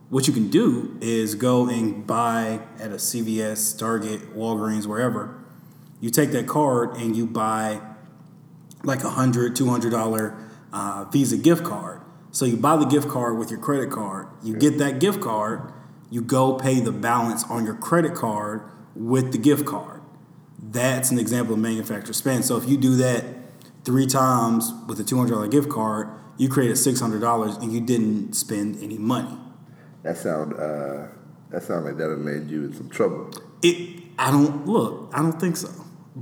What 0.10 0.28
you 0.28 0.34
can 0.34 0.50
do 0.50 0.98
is 1.02 1.36
go 1.36 1.70
and 1.70 2.08
buy 2.08 2.62
at 2.80 2.92
a 2.92 2.96
CVS, 2.96 3.78
Target, 3.78 4.36
Walgreens, 4.36 4.88
wherever. 4.88 5.39
You 6.00 6.10
take 6.10 6.32
that 6.32 6.48
card 6.48 6.96
and 6.98 7.16
you 7.16 7.26
buy 7.26 7.82
like 8.84 9.04
a 9.04 9.10
hundred, 9.10 9.56
two 9.56 9.68
hundred 9.68 9.92
dollar 9.92 10.38
uh, 10.72 11.06
Visa 11.12 11.38
gift 11.38 11.64
card. 11.64 12.02
So 12.32 12.46
you 12.46 12.58
buy 12.58 12.78
the 12.78 12.86
gift 12.86 13.10
card 13.10 13.38
with 13.38 13.50
your 13.50 13.60
credit 13.60 13.90
card. 13.92 14.28
You 14.44 14.56
get 14.56 14.78
that 14.78 15.00
gift 15.00 15.22
card. 15.22 15.74
You 16.10 16.22
go 16.22 16.54
pay 16.54 16.80
the 16.80 16.92
balance 16.92 17.44
on 17.46 17.66
your 17.66 17.76
credit 17.76 18.16
card 18.16 18.62
with 18.96 19.32
the 19.32 19.38
gift 19.38 19.66
card. 19.66 20.02
That's 20.62 21.12
an 21.12 21.20
example 21.20 21.54
of 21.56 21.60
manufacturer 21.60 22.14
spend. 22.14 22.46
So 22.46 22.58
if 22.58 22.68
you 22.68 22.78
do 22.78 22.96
that 22.98 23.26
three 23.84 24.06
times 24.06 24.72
with 24.88 25.00
a 25.00 25.04
two 25.04 25.18
hundred 25.18 25.36
dollar 25.36 25.48
gift 25.48 25.70
card, 25.70 26.10
you 26.38 26.50
created 26.50 26.78
six 26.78 27.00
hundred 27.00 27.22
dollars 27.22 27.58
and 27.58 27.74
you 27.74 27.82
didn't 27.82 28.34
spend 28.34 28.82
any 28.82 28.98
money. 28.98 29.38
That 30.04 30.18
sound 30.18 30.54
uh, 30.54 31.08
that 31.50 31.64
sound 31.64 31.86
like 31.86 31.98
that'll 31.98 32.18
land 32.18 32.50
you 32.50 32.66
in 32.66 32.74
some 32.74 32.90
trouble. 32.90 33.32
It. 33.62 34.04
I 34.18 34.32
don't 34.32 34.66
look. 34.66 35.12
I 35.14 35.22
don't 35.22 35.40
think 35.40 35.56
so. 35.56 35.70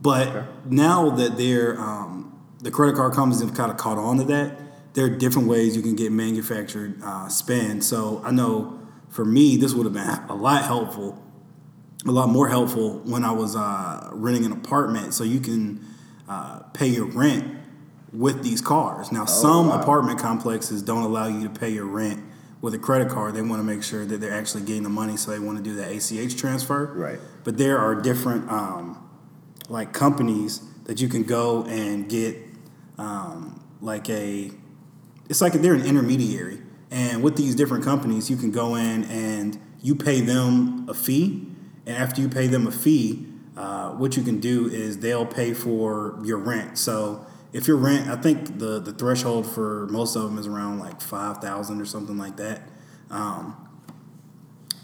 But 0.02 0.28
Okay. 0.28 0.46
now 0.70 1.10
that 1.12 1.38
they're 1.38 1.80
um, 1.80 2.40
the 2.62 2.72
credit 2.72 2.96
card 2.96 3.14
companies 3.14 3.42
have 3.42 3.54
kind 3.56 3.72
of 3.72 3.78
caught 3.78 3.98
on 3.98 4.18
to 4.18 4.24
that, 4.26 4.60
there 4.94 5.06
are 5.06 5.10
different 5.10 5.48
ways 5.48 5.76
you 5.76 5.82
can 5.82 5.96
get 5.96 6.12
manufactured 6.12 7.00
uh, 7.04 7.28
spend. 7.30 7.84
So 7.84 8.22
I 8.26 8.32
know 8.32 8.80
for 9.10 9.26
me, 9.26 9.58
this 9.58 9.74
would 9.74 9.86
have 9.86 9.94
been 9.94 10.30
a 10.30 10.36
lot 10.36 10.64
helpful, 10.64 11.22
a 12.06 12.12
lot 12.12 12.30
more 12.30 12.48
helpful 12.50 13.00
when 13.06 13.24
I 13.24 13.32
was 13.32 13.56
uh, 13.56 14.10
renting 14.14 14.46
an 14.46 14.52
apartment. 14.52 15.14
So 15.14 15.24
you 15.24 15.40
can 15.40 15.86
uh, 16.28 16.60
pay 16.74 16.88
your 16.88 17.06
rent 17.06 17.58
with 18.12 18.44
these 18.44 18.62
cards. 18.62 19.12
Now, 19.12 19.26
some 19.26 19.68
wow. 19.68 19.82
apartment 19.82 20.20
complexes 20.20 20.82
don't 20.82 21.04
allow 21.04 21.28
you 21.28 21.44
to 21.48 21.60
pay 21.60 21.70
your 21.70 21.86
rent 21.86 22.24
with 22.62 22.74
a 22.74 22.80
credit 22.80 23.10
card. 23.10 23.36
They 23.36 23.42
want 23.42 23.60
to 23.60 23.64
make 23.64 23.84
sure 23.84 24.06
that 24.06 24.20
they're 24.20 24.34
actually 24.34 24.64
getting 24.64 24.84
the 24.84 24.90
money, 24.90 25.18
so 25.18 25.32
they 25.32 25.40
want 25.40 25.58
to 25.58 25.64
do 25.64 25.76
that 25.76 25.92
ACH 25.92 26.36
transfer. 26.38 26.92
Right. 26.94 27.20
But 27.44 27.58
there 27.58 27.78
are 27.78 27.96
different 27.96 28.50
um, 28.52 29.07
like 29.70 29.94
companies 29.94 30.62
that 30.86 31.02
you 31.02 31.08
can 31.08 31.24
go 31.24 31.64
and 31.64 32.10
get 32.10 32.38
um, 32.98 33.64
like 33.82 34.10
a 34.10 34.52
it's 35.30 35.42
like 35.42 35.54
they're 35.54 35.74
an 35.74 35.86
intermediary. 35.86 36.62
And 36.90 37.22
with 37.22 37.36
these 37.36 37.54
different 37.56 37.84
companies 37.84 38.30
you 38.30 38.38
can 38.38 38.52
go 38.52 38.76
in 38.76 39.04
and 39.06 39.60
you 39.82 39.96
pay 39.96 40.22
them 40.22 40.88
a 40.90 40.94
fee. 40.94 41.48
And 41.86 41.98
after 41.98 42.22
you 42.22 42.30
pay 42.30 42.48
them 42.48 42.68
a 42.68 42.72
fee 42.72 43.28
uh, 43.58 43.90
what 43.94 44.16
you 44.16 44.24
can 44.24 44.40
do 44.40 44.68
is 44.68 45.00
they'll 45.00 45.26
pay 45.26 45.54
for 45.54 46.20
your 46.24 46.38
rent. 46.38 46.78
So 46.78 47.26
if 47.54 47.68
your 47.68 47.78
rent 47.78 48.08
i 48.10 48.16
think 48.16 48.60
the, 48.60 48.78
the 48.80 48.92
threshold 48.92 49.50
for 49.50 49.88
most 49.88 50.16
of 50.16 50.24
them 50.24 50.38
is 50.38 50.48
around 50.48 50.80
like 50.80 51.02
5000 51.02 51.82
or 51.82 51.86
something 51.86 52.18
like 52.18 52.38
that. 52.38 52.62
Um, 53.10 53.56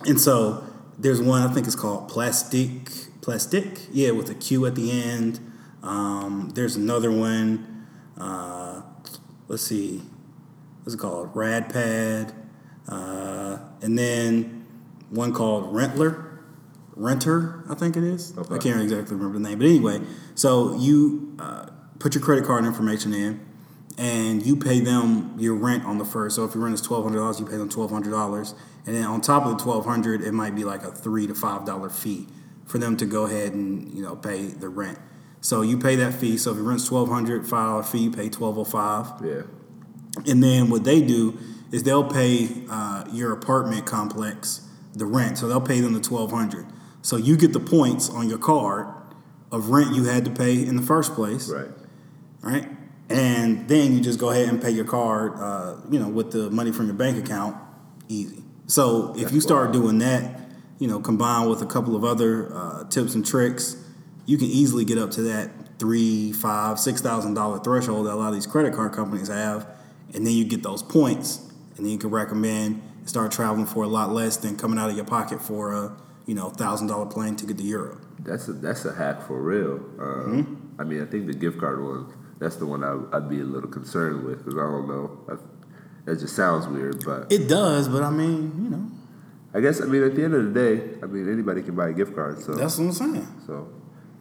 and 0.06 0.20
so 0.20 0.66
there's 0.98 1.22
one 1.22 1.42
I 1.42 1.54
think 1.54 1.68
it's 1.68 1.76
called 1.76 2.10
Plastiq 2.10 3.10
Plastiq, 3.22 3.88
yeah, 3.92 4.12
with 4.12 4.30
a 4.30 4.36
Q 4.36 4.66
at 4.66 4.76
the 4.76 4.92
end. 4.92 5.40
Um, 5.82 6.52
there's 6.56 6.76
another 6.76 7.12
one. 7.12 7.88
Uh, 8.18 8.82
let's 9.48 9.64
see, 9.64 10.02
what's 10.84 10.94
it 10.96 11.00
called? 11.00 11.34
Radpad, 11.34 12.34
uh, 12.88 13.60
and 13.82 13.98
then 13.98 14.66
one 15.10 15.34
called 15.34 15.74
Rentler, 15.74 16.40
Renter, 16.96 17.64
I 17.70 17.76
think 17.76 17.98
it 17.98 18.04
is. 18.04 18.38
Okay. 18.38 18.56
I 18.56 18.58
can't 18.58 18.82
exactly 18.82 19.16
remember 19.16 19.40
the 19.40 19.48
name, 19.48 19.60
but 19.60 19.68
anyway, 19.68 20.02
so 20.36 20.76
you 20.78 21.36
uh, 21.40 21.68
put 22.00 22.16
your 22.16 22.24
credit 22.24 22.46
card 22.46 22.66
information 22.66 23.14
in 23.14 23.40
and 23.98 24.46
you 24.46 24.56
pay 24.56 24.80
them 24.80 25.36
your 25.38 25.56
rent 25.56 25.86
on 25.86 25.98
the 25.98 26.06
first. 26.06 26.36
So 26.36 26.46
if 26.46 26.56
your 26.56 26.64
rent 26.64 26.76
is 26.76 26.82
twelve 26.82 27.04
hundred 27.04 27.20
dollars, 27.20 27.40
you 27.40 27.46
pay 27.46 27.58
them 27.58 27.70
twelve 27.70 27.92
hundred 27.92 28.12
dollars, 28.12 28.56
and 28.86 28.96
then 28.96 29.06
on 29.06 29.22
top 29.22 29.46
of 29.46 29.58
the 29.58 29.64
twelve 29.64 29.86
hundred, 29.86 30.22
it 30.22 30.34
might 30.34 30.56
be 30.56 30.64
like 30.64 30.84
a 30.84 30.92
three 30.92 31.28
to 31.28 31.36
five 31.36 31.66
dollar 31.66 31.90
fee 31.90 32.28
for 32.66 32.78
them 32.78 32.98
to 32.98 33.06
go 33.06 33.26
ahead 33.26 33.54
and 33.54 33.94
you 33.94 34.02
know 34.02 34.16
pay 34.16 34.46
the 34.48 34.70
rent. 34.70 35.00
So 35.42 35.62
you 35.62 35.78
pay 35.78 35.96
that 35.98 36.14
fee. 36.14 36.38
So 36.38 36.52
if 36.52 36.58
your 36.58 36.66
rent's 36.66 36.88
twelve 36.88 37.10
hundred, 37.10 37.44
five 37.48 37.68
dollar 37.70 37.84
fee, 37.84 38.00
you 38.00 38.12
pay 38.12 38.30
twelve 38.30 38.58
oh 38.58 38.64
five. 38.64 39.08
Yeah. 39.24 39.44
And 40.28 40.44
then 40.44 40.70
what 40.70 40.84
they 40.84 41.02
do 41.02 41.38
is 41.72 41.84
they'll 41.84 42.04
pay 42.10 42.50
uh, 42.70 43.06
your 43.12 43.34
apartment 43.34 43.86
complex 43.86 44.68
the 44.94 45.06
rent. 45.06 45.38
So 45.38 45.48
they'll 45.48 45.60
pay 45.62 45.82
them 45.82 45.94
the 45.94 46.00
twelve 46.02 46.32
hundred. 46.32 46.66
So 47.02 47.18
you 47.18 47.36
get 47.36 47.52
the 47.52 47.60
points 47.60 48.10
on 48.10 48.30
your 48.30 48.38
card 48.38 48.88
of 49.52 49.70
rent 49.70 49.94
you 49.96 50.06
had 50.06 50.26
to 50.26 50.32
pay 50.32 50.66
in 50.66 50.76
the 50.76 50.82
first 50.82 51.14
place 51.14 51.48
Right. 51.50 51.70
right? 52.42 52.68
And 53.10 53.68
then 53.68 53.94
you 53.94 54.02
just 54.02 54.20
go 54.20 54.30
ahead 54.32 54.48
and 54.50 54.60
pay 54.62 54.72
your 54.72 54.86
card, 54.86 55.34
uh, 55.38 55.76
you 55.92 56.00
know, 56.00 56.08
with 56.08 56.32
the 56.32 56.50
money 56.50 56.72
from 56.72 56.88
your 56.88 56.96
bank 56.96 57.24
account, 57.24 57.56
easy. 58.08 58.44
So 58.68 59.14
if 59.16 59.24
That's 59.24 59.34
you 59.34 59.42
start 59.42 59.70
wild. 59.70 59.74
doing 59.74 60.00
that, 60.00 60.40
you 60.80 60.88
know, 60.88 61.00
combined 61.00 61.50
with 61.50 61.62
a 61.62 61.66
couple 61.66 61.96
of 61.96 62.04
other 62.04 62.54
uh, 62.56 62.84
tips 62.90 63.14
and 63.16 63.26
tricks, 63.26 63.76
you 64.26 64.38
can 64.38 64.48
easily 64.48 64.86
get 64.86 64.98
up 64.98 65.12
to 65.12 65.22
that 65.24 65.52
three, 65.80 66.32
five, 66.32 66.80
six 66.80 67.02
thousand 67.02 67.34
dollar 67.34 67.60
threshold 67.60 68.06
that 68.06 68.14
a 68.14 68.16
lot 68.16 68.30
of 68.30 68.34
these 68.36 68.48
credit 68.48 68.74
card 68.74 68.94
companies 68.94 69.28
have, 69.28 69.68
and 70.14 70.26
then 70.26 70.34
you 70.34 70.46
get 70.46 70.64
those 70.64 70.82
points, 70.82 71.40
and 71.76 71.86
then 71.86 71.92
you 71.92 71.98
can 71.98 72.10
recommend 72.10 72.82
and 73.00 73.10
start 73.10 73.32
traveling 73.32 73.66
for 73.66 73.84
a 73.84 73.88
lot 73.88 74.12
less 74.12 74.38
than 74.38 74.56
coming 74.58 74.80
out 74.80 74.90
of 74.90 74.96
your 74.96 75.06
pocket 75.06 75.42
for 75.42 75.74
a 75.74 75.96
you 76.26 76.34
know 76.36 76.50
thousand 76.50 76.88
dollar 76.88 77.06
plane 77.06 77.36
ticket 77.36 77.58
to 77.58 77.64
Europe. 77.64 78.06
That's 78.20 78.48
a 78.48 78.54
that's 78.54 78.86
a 78.86 78.94
hack 78.94 79.28
for 79.28 79.42
real. 79.42 79.74
Um, 80.00 80.24
Mm-hmm. 80.74 80.82
I 80.82 80.84
mean, 80.86 81.02
I 81.04 81.06
think 81.06 81.28
the 81.28 81.34
gift 81.34 81.60
card 81.60 81.84
one. 81.84 82.12
That's 82.40 82.56
the 82.56 82.66
one 82.66 82.84
I, 82.84 82.98
I'd 83.16 83.30
be 83.30 83.40
a 83.40 83.44
little 83.46 83.70
concerned 83.70 84.26
with 84.26 84.40
because 84.40 84.56
I 84.56 84.64
don't 84.64 84.88
know. 84.88 85.20
I, 85.30 85.36
it 86.08 86.20
just 86.20 86.36
sounds 86.36 86.68
weird, 86.68 87.04
but 87.06 87.32
It 87.32 87.48
does, 87.48 87.88
but 87.88 88.04
I 88.04 88.10
mean, 88.10 88.52
you 88.64 88.70
know, 88.70 88.92
I 89.54 89.60
guess 89.62 89.82
I 89.82 89.86
mean 89.86 90.04
at 90.04 90.16
the 90.16 90.24
end 90.24 90.34
of 90.34 90.54
the 90.54 90.60
day, 90.60 90.98
I 91.02 91.06
mean 91.06 91.32
anybody 91.32 91.62
can 91.62 91.76
buy 91.76 91.90
a 91.90 91.94
gift 91.94 92.16
card. 92.16 92.40
So 92.40 92.54
that's 92.54 92.78
what 92.78 92.86
I'm 92.86 92.92
saying. 92.94 93.28
So 93.46 93.70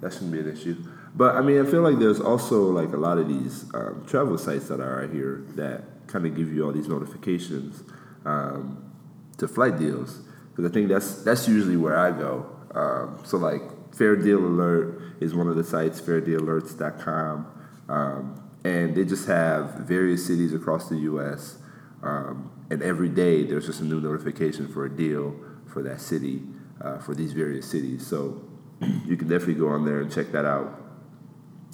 that 0.01 0.13
shouldn't 0.13 0.33
be 0.33 0.41
an 0.41 0.51
issue. 0.53 0.77
But 1.15 1.37
I 1.37 1.41
mean, 1.43 1.61
I 1.65 1.71
feel 1.71 1.83
like 1.83 1.99
there's 1.99 2.21
also 2.21 2.71
like 2.71 2.93
a 2.93 2.97
lot 2.97 3.19
of 3.19 3.29
these 3.29 3.65
um, 3.75 4.05
travel 4.07 4.39
sites 4.39 4.69
that 4.69 4.81
are 4.81 5.05
out 5.05 5.11
here 5.11 5.45
that 5.57 6.07
kind 6.07 6.27
of 6.27 6.37
give 6.37 6.53
you 6.53 6.65
all 6.65 6.73
these 6.73 6.89
notifications 6.89 7.83
um, 8.25 8.93
to 9.39 9.49
flight 9.49 9.79
deals 9.79 10.21
because 10.51 10.71
I 10.71 10.73
think 10.73 10.89
that's 10.89 11.23
that's 11.23 11.49
usually 11.49 11.77
where 11.77 11.97
I 11.99 12.11
go. 12.11 12.47
Um, 12.75 13.19
so 13.25 13.37
like 13.39 13.63
Fare 13.95 14.17
Deal 14.17 14.39
Alert 14.39 15.01
is 15.21 15.35
one 15.35 15.49
of 15.49 15.57
the 15.57 15.65
sites, 15.65 16.01
FareDealAlerts.com, 16.01 17.47
um, 17.89 18.51
and 18.65 18.95
they 18.95 19.05
just 19.05 19.27
have 19.27 19.75
various 19.75 20.27
cities 20.27 20.55
across 20.55 20.89
the 20.89 20.97
U.S. 20.97 21.59
Um, 22.03 22.51
and 22.71 22.83
every 22.83 23.09
day 23.09 23.45
there's 23.45 23.67
just 23.67 23.81
a 23.81 23.85
new 23.85 24.01
notification 24.01 24.69
for 24.69 24.85
a 24.85 24.91
deal 24.91 25.35
for 25.67 25.83
that 25.83 26.01
city, 26.01 26.43
uh, 26.81 26.99
for 26.99 27.15
these 27.15 27.33
various 27.33 27.71
cities. 27.71 28.07
So 28.07 28.43
you 29.07 29.17
can 29.17 29.29
definitely 29.29 29.55
go 29.55 29.69
on 29.69 29.85
there 29.85 30.01
and 30.01 30.13
check 30.13 30.33
that 30.33 30.45
out. 30.45 30.81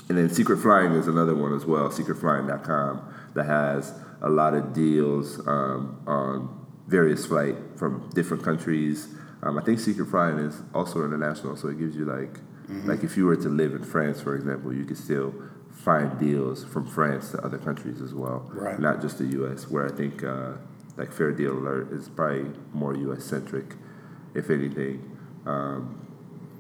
And 0.09 0.17
then 0.17 0.31
Secret 0.31 0.59
Flying 0.59 0.93
is 0.93 1.07
another 1.07 1.35
one 1.35 1.55
as 1.55 1.67
well, 1.67 1.91
secretflying.com, 1.91 3.15
that 3.35 3.45
has 3.45 3.95
a 4.23 4.29
lot 4.29 4.55
of 4.55 4.73
deals 4.73 5.47
um, 5.47 6.03
on 6.07 6.67
various 6.87 7.27
flight 7.27 7.57
from 7.77 8.09
different 8.15 8.43
countries. 8.43 9.09
Um, 9.43 9.59
I 9.59 9.63
think 9.63 9.79
Secret 9.79 10.07
Flying 10.07 10.39
is 10.39 10.63
also 10.75 11.05
international, 11.05 11.57
so 11.57 11.69
it 11.69 11.79
gives 11.79 11.95
you 11.95 12.07
like, 12.07 12.41
like 12.87 13.05
if 13.05 13.17
you 13.17 13.27
were 13.27 13.37
to 13.37 13.49
live 13.49 13.73
in 13.73 13.85
France, 13.85 14.21
for 14.21 14.35
example, 14.35 14.75
you 14.75 14.85
could 14.85 14.97
still 14.97 15.35
find 15.85 16.19
deals 16.19 16.65
from 16.65 16.85
France 16.87 17.31
to 17.31 17.39
other 17.45 17.59
countries 17.59 18.01
as 18.03 18.13
well, 18.15 18.51
Right. 18.53 18.79
not 18.81 19.01
just 19.01 19.19
the 19.19 19.25
U.S. 19.39 19.69
Where 19.71 19.87
I 19.87 19.91
think 19.91 20.23
uh, 20.25 20.53
like 20.97 21.13
Fare 21.13 21.33
Deal 21.33 21.53
Alert 21.53 21.93
is 21.93 22.09
probably 22.09 22.51
more 22.73 22.95
U.S. 22.97 23.25
centric, 23.25 23.75
if 24.35 24.51
anything. 24.51 25.17
Um, 25.47 26.07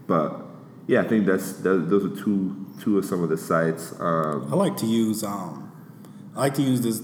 but 0.06 0.42
yeah, 0.86 1.00
I 1.02 1.08
think 1.08 1.26
that's 1.26 1.52
that, 1.64 1.90
those 1.90 2.04
are 2.04 2.22
two 2.24 2.66
two 2.80 2.96
of 2.98 3.04
some 3.04 3.22
of 3.22 3.28
the 3.28 3.36
sites. 3.36 3.92
Um, 3.98 4.52
I 4.52 4.56
like 4.56 4.76
to 4.78 4.86
use 4.86 5.24
um, 5.24 5.70
I 6.36 6.40
like 6.40 6.54
to 6.54 6.62
use 6.62 6.80
this 6.80 7.02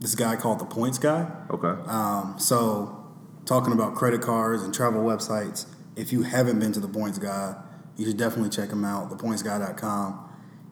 this 0.00 0.14
guy 0.14 0.36
called 0.36 0.58
the 0.60 0.66
Points 0.66 0.98
Guy. 0.98 1.26
okay, 1.50 1.80
Um, 1.90 2.34
so 2.38 3.02
talking 3.46 3.72
about 3.72 3.94
credit 3.94 4.20
cards 4.20 4.62
and 4.62 4.74
travel 4.74 5.02
websites, 5.02 5.64
if 5.96 6.12
you 6.12 6.22
haven't 6.22 6.58
been 6.58 6.72
to 6.72 6.80
the 6.80 6.88
Points 6.88 7.18
Guy, 7.18 7.56
you 7.96 8.04
should 8.04 8.18
definitely 8.18 8.50
check 8.50 8.68
him 8.70 8.84
out. 8.84 9.10
ThePointsGuy.com. 9.10 10.20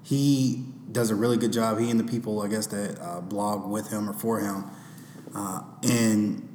He 0.03 0.65
does 0.91 1.11
a 1.11 1.15
really 1.15 1.37
good 1.37 1.53
job. 1.53 1.79
He 1.79 1.91
and 1.91 1.99
the 1.99 2.05
people 2.05 2.43
I 2.43 2.49
guess 2.49 2.67
that 2.69 3.01
uh, 3.01 3.21
blog 3.21 3.71
with 3.71 3.91
him 3.91 4.09
or 4.09 4.13
for 4.13 4.41
him, 4.41 4.65
uh, 5.35 5.63
and 5.83 6.49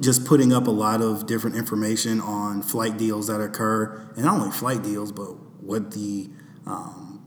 just 0.00 0.24
putting 0.24 0.52
up 0.52 0.66
a 0.66 0.70
lot 0.70 1.00
of 1.00 1.26
different 1.26 1.56
information 1.56 2.20
on 2.20 2.62
flight 2.62 2.96
deals 2.96 3.26
that 3.28 3.40
occur, 3.40 4.10
and 4.14 4.24
not 4.24 4.40
only 4.40 4.50
flight 4.50 4.82
deals, 4.82 5.12
but 5.12 5.34
what 5.62 5.92
the 5.92 6.30
um, 6.66 7.20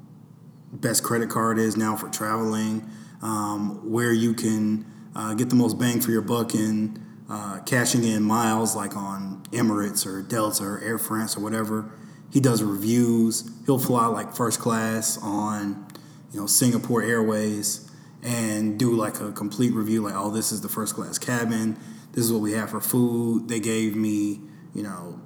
best 0.71 1.03
credit 1.03 1.29
card 1.29 1.60
is 1.60 1.75
now 1.75 1.95
for 1.95 2.10
traveling, 2.10 2.89
um, 3.21 3.91
where 3.91 4.13
you 4.13 4.33
can 4.33 4.86
uh, 5.15 5.33
get 5.33 5.50
the 5.50 5.55
most 5.55 5.77
bang 5.77 6.00
for 6.00 6.12
your 6.12 6.21
buck 6.21 6.55
in 6.55 7.03
uh, 7.29 7.60
cashing 7.65 8.03
in 8.03 8.24
miles, 8.24 8.75
like 8.75 8.95
on 8.95 9.41
Emirates 9.51 10.05
or 10.05 10.21
Delta 10.21 10.63
or 10.63 10.79
Air 10.81 10.98
France 10.98 11.36
or 11.38 11.41
whatever. 11.41 11.91
He 12.31 12.39
does 12.39 12.63
reviews. 12.63 13.50
He'll 13.65 13.79
fly 13.79 14.07
like 14.07 14.33
first 14.35 14.59
class 14.59 15.17
on, 15.21 15.85
you 16.31 16.39
know, 16.39 16.47
Singapore 16.47 17.01
Airways 17.03 17.89
and 18.23 18.79
do 18.79 18.91
like 18.95 19.19
a 19.19 19.31
complete 19.31 19.73
review. 19.73 20.01
Like, 20.01 20.15
oh, 20.15 20.31
this 20.31 20.51
is 20.51 20.61
the 20.61 20.69
first 20.69 20.95
class 20.95 21.17
cabin. 21.17 21.77
This 22.13 22.25
is 22.25 22.31
what 22.31 22.41
we 22.41 22.53
have 22.53 22.69
for 22.69 22.79
food. 22.81 23.47
They 23.50 23.59
gave 23.59 23.95
me, 23.95 24.41
you 24.73 24.83
know, 24.83 25.19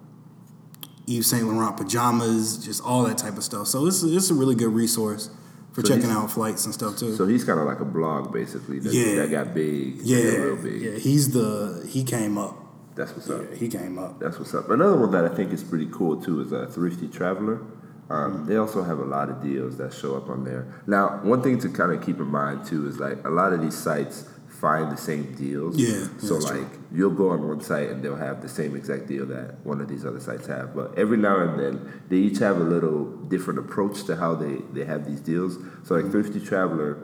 Yves 1.07 1.27
Saint 1.27 1.47
Laurent 1.47 1.77
pajamas, 1.77 2.57
just 2.65 2.83
all 2.83 3.03
that 3.03 3.17
type 3.17 3.37
of 3.37 3.43
stuff. 3.43 3.67
So 3.67 3.85
this 3.85 4.01
is, 4.01 4.11
is 4.15 4.31
a 4.31 4.33
really 4.33 4.55
good 4.55 4.73
resource 4.73 5.29
for 5.73 5.81
So 5.81 5.93
checking 5.95 6.09
out 6.09 6.31
flights 6.31 6.65
and 6.65 6.73
stuff 6.73 6.97
too. 6.97 7.15
So 7.15 7.27
he's 7.27 7.43
kind 7.43 7.59
of 7.59 7.65
like 7.67 7.79
a 7.81 7.85
blog, 7.85 8.33
basically. 8.33 8.79
That, 8.79 8.93
Yeah. 8.93 9.15
that 9.17 9.29
got 9.29 9.53
big. 9.53 9.97
yeah, 10.01 10.17
real 10.37 10.55
big. 10.55 10.81
yeah, 10.81 10.91
he's 10.97 11.31
the 11.33 11.85
he 11.87 12.03
came 12.03 12.37
up. 12.39 12.57
That's 12.95 13.11
what's 13.13 13.29
up. 13.29 13.41
Yeah, 13.51 13.57
he 13.57 13.67
came 13.67 13.97
up. 13.99 14.19
That's 14.19 14.39
what's 14.39 14.53
up. 14.53 14.69
Another 14.69 14.97
one 14.97 15.11
that 15.11 15.25
I 15.25 15.29
think 15.35 15.51
is 15.51 15.63
pretty 15.63 15.87
cool 15.91 16.21
too 16.21 16.41
is 16.41 16.53
uh, 16.53 16.67
Thrifty 16.71 17.07
Traveler. 17.07 17.61
Um, 18.09 18.45
they 18.45 18.55
also 18.57 18.83
have 18.83 18.99
a 18.99 19.03
lot 19.05 19.29
of 19.29 19.41
deals 19.41 19.77
that 19.77 19.91
show 19.93 20.15
up 20.15 20.29
on 20.29 20.43
there. 20.43 20.81
Now, 20.85 21.19
one 21.23 21.41
thing 21.41 21.59
to 21.59 21.69
kind 21.69 21.91
of 21.91 22.05
keep 22.05 22.17
in 22.19 22.27
mind 22.27 22.65
too 22.65 22.87
is 22.87 22.99
like 22.99 23.25
a 23.25 23.29
lot 23.29 23.51
of 23.51 23.61
these 23.61 23.75
sites 23.75 24.29
find 24.47 24.91
the 24.91 24.95
same 24.97 25.33
deals. 25.35 25.75
Yeah, 25.75 26.07
So 26.19 26.35
like 26.35 26.51
true. 26.71 26.83
you'll 26.93 27.09
go 27.15 27.31
on 27.31 27.45
one 27.47 27.61
site 27.61 27.89
and 27.89 28.01
they'll 28.03 28.15
have 28.15 28.41
the 28.41 28.47
same 28.47 28.75
exact 28.75 29.07
deal 29.07 29.25
that 29.25 29.65
one 29.65 29.81
of 29.81 29.89
these 29.89 30.05
other 30.05 30.19
sites 30.19 30.47
have. 30.47 30.73
But 30.75 30.97
every 30.97 31.17
now 31.17 31.39
and 31.39 31.59
then 31.59 32.01
they 32.07 32.17
each 32.17 32.37
have 32.39 32.57
a 32.57 32.63
little 32.63 33.05
different 33.27 33.59
approach 33.59 34.03
to 34.05 34.15
how 34.15 34.35
they, 34.35 34.57
they 34.71 34.85
have 34.85 35.05
these 35.05 35.19
deals. 35.19 35.57
So 35.83 35.95
like 35.95 36.09
Thrifty 36.11 36.39
Traveler, 36.39 36.97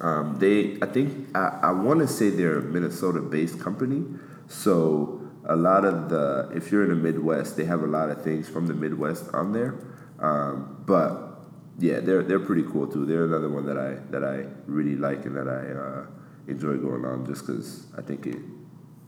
um, 0.00 0.36
they 0.40 0.78
I 0.82 0.86
think 0.86 1.34
I, 1.36 1.60
I 1.62 1.70
want 1.72 2.00
to 2.00 2.08
say 2.08 2.28
they're 2.30 2.58
a 2.58 2.62
Minnesota 2.62 3.20
based 3.20 3.60
company. 3.60 4.04
So 4.48 5.20
a 5.44 5.56
lot 5.56 5.84
of 5.84 6.08
the 6.08 6.50
if 6.54 6.70
you're 6.70 6.84
in 6.84 6.90
the 6.90 6.96
Midwest, 6.96 7.56
they 7.56 7.64
have 7.64 7.82
a 7.82 7.86
lot 7.86 8.10
of 8.10 8.22
things 8.22 8.48
from 8.48 8.66
the 8.66 8.74
Midwest 8.74 9.28
on 9.32 9.52
there. 9.52 9.74
Um, 10.18 10.82
but 10.86 11.32
yeah, 11.78 12.00
they're 12.00 12.22
they're 12.22 12.40
pretty 12.40 12.64
cool 12.64 12.86
too. 12.86 13.06
They're 13.06 13.24
another 13.24 13.48
one 13.48 13.66
that 13.66 13.78
I 13.78 13.94
that 14.10 14.24
I 14.24 14.46
really 14.66 14.96
like 14.96 15.24
and 15.24 15.36
that 15.36 15.48
I 15.48 15.72
uh, 15.72 16.06
enjoy 16.46 16.76
going 16.76 17.04
on 17.04 17.26
just 17.26 17.46
because 17.46 17.86
I 17.96 18.02
think 18.02 18.26
it 18.26 18.38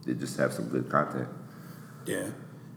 they 0.07 0.15
just 0.15 0.37
have 0.39 0.53
some 0.53 0.69
good 0.69 0.91
content. 0.91 1.29
Yeah. 2.07 2.31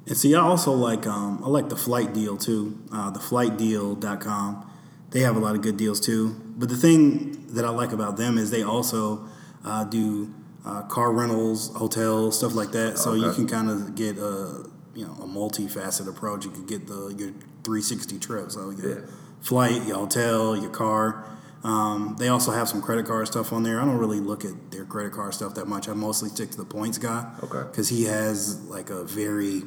And 0.06 0.16
see, 0.16 0.34
I 0.36 0.40
also 0.40 0.72
like 0.72 1.06
um, 1.06 1.42
I 1.44 1.48
like 1.48 1.70
the 1.70 1.76
flight 1.76 2.14
deal 2.14 2.38
too. 2.38 2.80
Uh, 2.92 3.10
the 3.10 3.20
flightdeal.com. 3.20 4.72
They 5.10 5.22
have 5.22 5.36
a 5.36 5.40
lot 5.40 5.56
of 5.56 5.62
good 5.62 5.78
deals 5.78 6.00
too. 6.00 6.36
But 6.58 6.70
the 6.70 6.78
thing 6.78 7.48
that 7.48 7.66
I 7.66 7.70
like 7.70 7.92
about 7.92 8.18
them 8.18 8.38
is 8.38 8.52
they 8.52 8.64
also 8.64 9.28
uh, 9.64 9.84
do 9.84 10.34
uh, 10.68 10.82
car 10.84 11.12
rentals, 11.14 11.74
hotels, 11.76 12.38
stuff 12.38 12.54
like 12.54 12.72
that. 12.74 12.98
So 12.98 13.14
you 13.14 13.32
can 13.32 13.48
kind 13.48 13.70
of 13.70 13.96
get 13.96 14.18
a 14.18 14.66
you 14.94 15.06
know 15.06 15.14
a 15.22 15.26
multifaceted 15.28 16.08
approach. 16.10 16.46
You 16.46 16.52
could 16.52 16.68
get 16.68 16.88
the 16.88 17.14
your 17.18 17.32
360 17.64 18.20
trip. 18.20 18.52
So 18.52 18.70
your 18.72 19.00
Yeah. 19.00 19.06
flight, 19.42 19.86
your 19.88 19.98
hotel, 19.98 20.56
your 20.58 20.70
car. 20.72 21.24
Um, 21.64 22.16
they 22.20 22.28
also 22.30 22.52
have 22.52 22.70
some 22.70 22.82
credit 22.82 23.06
card 23.06 23.28
stuff 23.28 23.52
on 23.52 23.64
there. 23.64 23.82
I 23.82 23.86
don't 23.86 23.98
really 23.98 24.20
look 24.20 24.46
at 24.46 24.72
their 24.72 24.86
credit 24.86 25.12
card 25.12 25.34
stuff 25.34 25.56
that 25.56 25.68
much. 25.68 25.90
I 25.90 25.94
mostly 25.94 26.30
stick 26.30 26.52
to 26.52 26.58
the 26.58 26.66
points 26.66 26.98
guy 26.98 27.26
Okay. 27.44 27.64
because 27.70 27.90
he 27.90 28.06
has 28.06 28.62
like 28.66 28.90
a 28.90 29.04
very 29.04 29.64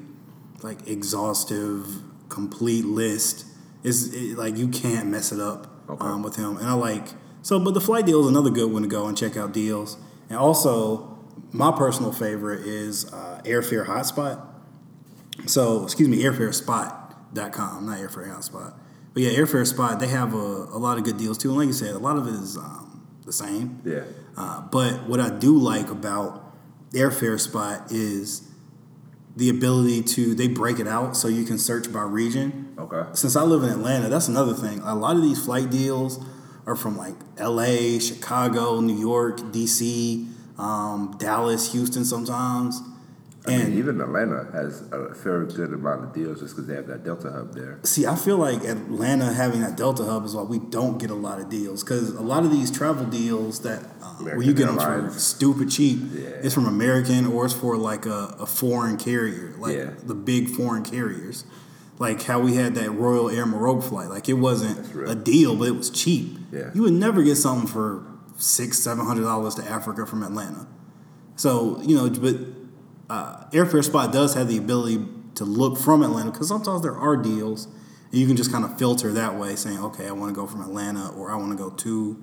like 0.62 0.86
exhaustive, 0.88 1.86
complete 2.28 2.84
list. 2.84 3.44
It's 3.82 4.06
it, 4.12 4.36
like 4.38 4.56
you 4.56 4.68
can't 4.68 5.08
mess 5.08 5.32
it 5.32 5.40
up 5.40 5.66
Okay. 5.88 6.04
um, 6.06 6.22
with 6.22 6.36
him. 6.36 6.56
And 6.58 6.66
I 6.66 6.74
like 6.74 7.08
so, 7.42 7.58
but 7.58 7.72
the 7.74 7.80
flight 7.80 8.06
deal 8.06 8.20
is 8.20 8.26
another 8.28 8.50
good 8.50 8.70
one 8.72 8.82
to 8.82 8.88
go 8.88 9.06
and 9.06 9.16
check 9.16 9.36
out 9.36 9.52
deals. 9.52 9.96
And 10.30 10.38
also, 10.38 11.18
my 11.52 11.72
personal 11.72 12.12
favorite 12.12 12.66
is 12.66 13.12
uh, 13.12 13.42
Airfare 13.44 13.84
Hotspot. 13.84 14.46
So, 15.46 15.84
excuse 15.84 16.08
me, 16.08 16.22
airfarespot.com, 16.22 17.86
not 17.86 17.98
Airfare 17.98 18.34
Hotspot. 18.34 18.74
But 19.12 19.22
yeah, 19.22 19.30
Airfare 19.30 19.66
Spot, 19.66 19.98
they 19.98 20.08
have 20.08 20.34
a, 20.34 20.36
a 20.36 20.78
lot 20.78 20.98
of 20.98 21.04
good 21.04 21.16
deals 21.16 21.36
too. 21.36 21.48
And 21.50 21.58
like 21.58 21.66
you 21.66 21.72
said, 21.72 21.94
a 21.94 21.98
lot 21.98 22.16
of 22.16 22.26
it 22.26 22.34
is 22.34 22.56
um, 22.56 23.06
the 23.24 23.32
same. 23.32 23.80
Yeah. 23.84 24.04
Uh, 24.36 24.62
but 24.62 25.08
what 25.08 25.20
I 25.20 25.30
do 25.30 25.58
like 25.58 25.90
about 25.90 26.54
Airfare 26.92 27.40
Spot 27.40 27.90
is 27.90 28.48
the 29.36 29.48
ability 29.48 30.02
to 30.02 30.34
they 30.34 30.48
break 30.48 30.78
it 30.78 30.86
out 30.86 31.16
so 31.16 31.28
you 31.28 31.44
can 31.44 31.58
search 31.58 31.92
by 31.92 32.02
region. 32.02 32.74
Okay. 32.78 33.08
Since 33.14 33.36
I 33.36 33.42
live 33.42 33.62
in 33.62 33.70
Atlanta, 33.70 34.08
that's 34.08 34.28
another 34.28 34.54
thing. 34.54 34.80
A 34.80 34.94
lot 34.94 35.16
of 35.16 35.22
these 35.22 35.44
flight 35.44 35.70
deals 35.70 36.24
are 36.66 36.76
from 36.76 36.96
like 36.96 37.14
L.A., 37.36 37.98
Chicago, 37.98 38.80
New 38.80 38.96
York, 38.96 39.52
D.C., 39.52 40.28
um, 40.60 41.16
Dallas, 41.18 41.72
Houston. 41.72 42.04
Sometimes, 42.04 42.80
I 43.46 43.52
and 43.52 43.68
mean, 43.70 43.78
even 43.78 44.00
Atlanta 44.00 44.46
has 44.52 44.82
a 44.92 45.14
fair 45.14 45.44
good 45.46 45.72
amount 45.72 46.04
of 46.04 46.12
deals 46.12 46.40
just 46.40 46.54
because 46.54 46.66
they 46.68 46.74
have 46.74 46.86
that 46.88 47.04
Delta 47.04 47.30
hub 47.30 47.54
there. 47.54 47.78
See, 47.84 48.06
I 48.06 48.14
feel 48.14 48.36
like 48.36 48.64
Atlanta 48.64 49.32
having 49.32 49.62
that 49.62 49.76
Delta 49.76 50.04
hub 50.04 50.24
is 50.26 50.34
why 50.34 50.42
we 50.42 50.58
don't 50.58 50.98
get 50.98 51.10
a 51.10 51.14
lot 51.14 51.40
of 51.40 51.48
deals 51.48 51.82
because 51.82 52.10
a 52.10 52.20
lot 52.20 52.44
of 52.44 52.50
these 52.50 52.70
travel 52.70 53.06
deals 53.06 53.60
that 53.62 53.82
uh, 54.02 54.06
where 54.24 54.42
you 54.42 54.52
get 54.52 54.66
them 54.66 54.78
for 54.78 55.10
stupid 55.18 55.70
cheap, 55.70 56.00
Yeah. 56.12 56.28
it's 56.42 56.54
from 56.54 56.66
American 56.66 57.26
or 57.26 57.46
it's 57.46 57.54
for 57.54 57.78
like 57.78 58.04
a, 58.04 58.36
a 58.38 58.46
foreign 58.46 58.98
carrier, 58.98 59.54
like 59.58 59.76
Yeah. 59.76 59.90
the 60.04 60.14
big 60.14 60.48
foreign 60.50 60.82
carriers. 60.84 61.44
Like 61.98 62.22
how 62.22 62.40
we 62.40 62.54
had 62.56 62.74
that 62.76 62.90
Royal 62.92 63.28
Air 63.28 63.44
Maroc 63.44 63.82
flight. 63.82 64.08
Like 64.08 64.26
it 64.30 64.34
wasn't 64.34 64.78
a 65.08 65.14
deal, 65.14 65.54
but 65.56 65.68
it 65.68 65.76
was 65.76 65.90
cheap. 65.90 66.38
Yeah. 66.50 66.70
You 66.74 66.82
would 66.82 66.94
never 66.94 67.22
get 67.22 67.36
something 67.36 67.66
for 67.68 68.02
six, 68.40 68.78
seven 68.78 69.06
hundred 69.06 69.22
dollars 69.22 69.54
to 69.56 69.64
Africa 69.64 70.06
from 70.06 70.22
Atlanta. 70.22 70.66
So 71.36 71.80
you 71.82 71.96
know, 71.96 72.08
but 72.10 72.36
uh, 73.08 73.44
Airfare 73.50 73.84
Spot 73.84 74.12
does 74.12 74.34
have 74.34 74.48
the 74.48 74.56
ability 74.56 75.04
to 75.34 75.44
look 75.44 75.78
from 75.78 76.02
Atlanta 76.02 76.30
because 76.30 76.48
sometimes 76.48 76.82
there 76.82 76.96
are 76.96 77.16
deals, 77.16 77.66
and 78.10 78.20
you 78.20 78.26
can 78.26 78.36
just 78.36 78.52
kind 78.52 78.64
of 78.64 78.78
filter 78.78 79.12
that 79.12 79.36
way, 79.36 79.56
saying, 79.56 79.78
okay, 79.78 80.06
I 80.06 80.12
want 80.12 80.34
to 80.34 80.40
go 80.40 80.46
from 80.46 80.62
Atlanta, 80.62 81.10
or 81.10 81.30
I 81.30 81.36
want 81.36 81.50
to 81.52 81.56
go 81.56 81.70
to 81.70 82.22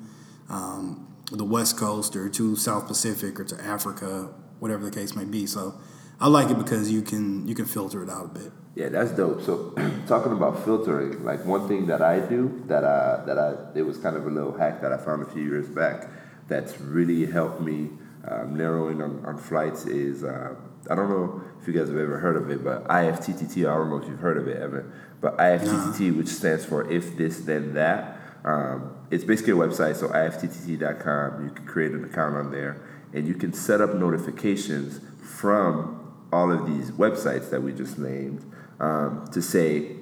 um, 0.49 1.15
the 1.31 1.45
West 1.45 1.77
Coast, 1.77 2.15
or 2.15 2.29
to 2.29 2.55
South 2.55 2.87
Pacific, 2.87 3.39
or 3.39 3.43
to 3.45 3.61
Africa, 3.61 4.33
whatever 4.59 4.85
the 4.85 4.91
case 4.91 5.15
may 5.15 5.25
be. 5.25 5.45
So 5.45 5.75
I 6.19 6.27
like 6.27 6.49
it 6.49 6.57
because 6.57 6.91
you 6.91 7.01
can 7.01 7.47
you 7.47 7.53
can 7.53 7.65
filter 7.65 8.03
it 8.03 8.09
out 8.09 8.25
a 8.25 8.39
bit. 8.39 8.51
Yeah, 8.75 8.89
that's 8.89 9.11
dope. 9.11 9.41
So, 9.43 9.73
talking 10.07 10.31
about 10.31 10.63
filtering, 10.63 11.23
like 11.23 11.45
one 11.45 11.67
thing 11.67 11.87
that 11.87 12.01
I 12.01 12.19
do 12.19 12.63
that 12.67 12.83
I 12.83 13.23
that 13.25 13.37
I 13.37 13.77
it 13.77 13.83
was 13.83 13.97
kind 13.97 14.15
of 14.15 14.25
a 14.25 14.29
little 14.29 14.57
hack 14.57 14.81
that 14.81 14.91
I 14.91 14.97
found 14.97 15.21
a 15.21 15.25
few 15.25 15.43
years 15.43 15.67
back 15.67 16.07
that's 16.47 16.79
really 16.79 17.25
helped 17.25 17.61
me 17.61 17.89
um, 18.27 18.55
narrow 18.55 18.89
in 18.89 19.01
on, 19.01 19.23
on 19.25 19.37
flights 19.37 19.85
is 19.85 20.23
uh, 20.23 20.55
I 20.89 20.95
don't 20.95 21.09
know 21.09 21.41
if 21.61 21.67
you 21.67 21.73
guys 21.73 21.87
have 21.87 21.97
ever 21.97 22.17
heard 22.17 22.35
of 22.35 22.49
it, 22.49 22.63
but 22.63 22.87
IFTTT. 22.87 23.59
I 23.59 23.75
don't 23.75 23.89
know 23.89 23.97
if 23.97 24.07
you've 24.07 24.19
heard 24.19 24.37
of 24.37 24.47
it, 24.47 24.59
Eyvan, 24.59 24.91
but 25.21 25.37
IFTTT, 25.37 26.17
which 26.17 26.29
stands 26.29 26.65
for 26.65 26.89
if 26.91 27.15
this 27.17 27.39
then 27.41 27.73
that. 27.73 28.19
Um, 28.43 28.95
it's 29.11 29.23
basically 29.23 29.53
a 29.53 29.55
website, 29.55 29.95
so 29.97 30.07
ifttt.com. 30.09 31.43
You 31.43 31.51
can 31.51 31.65
create 31.65 31.91
an 31.91 32.05
account 32.05 32.35
on 32.35 32.51
there, 32.51 32.81
and 33.13 33.27
you 33.27 33.33
can 33.33 33.53
set 33.53 33.81
up 33.81 33.93
notifications 33.93 35.01
from 35.21 36.06
all 36.31 36.51
of 36.51 36.65
these 36.65 36.91
websites 36.91 37.49
that 37.49 37.61
we 37.61 37.71
just 37.73 37.97
named 37.97 38.43
um, 38.79 39.27
to 39.31 39.41
say 39.41 39.95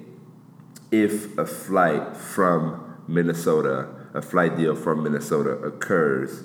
if 0.90 1.36
a 1.38 1.46
flight 1.46 2.16
from 2.16 2.96
Minnesota, 3.08 3.88
a 4.14 4.22
flight 4.22 4.56
deal 4.56 4.74
from 4.74 5.02
Minnesota 5.02 5.50
occurs, 5.50 6.44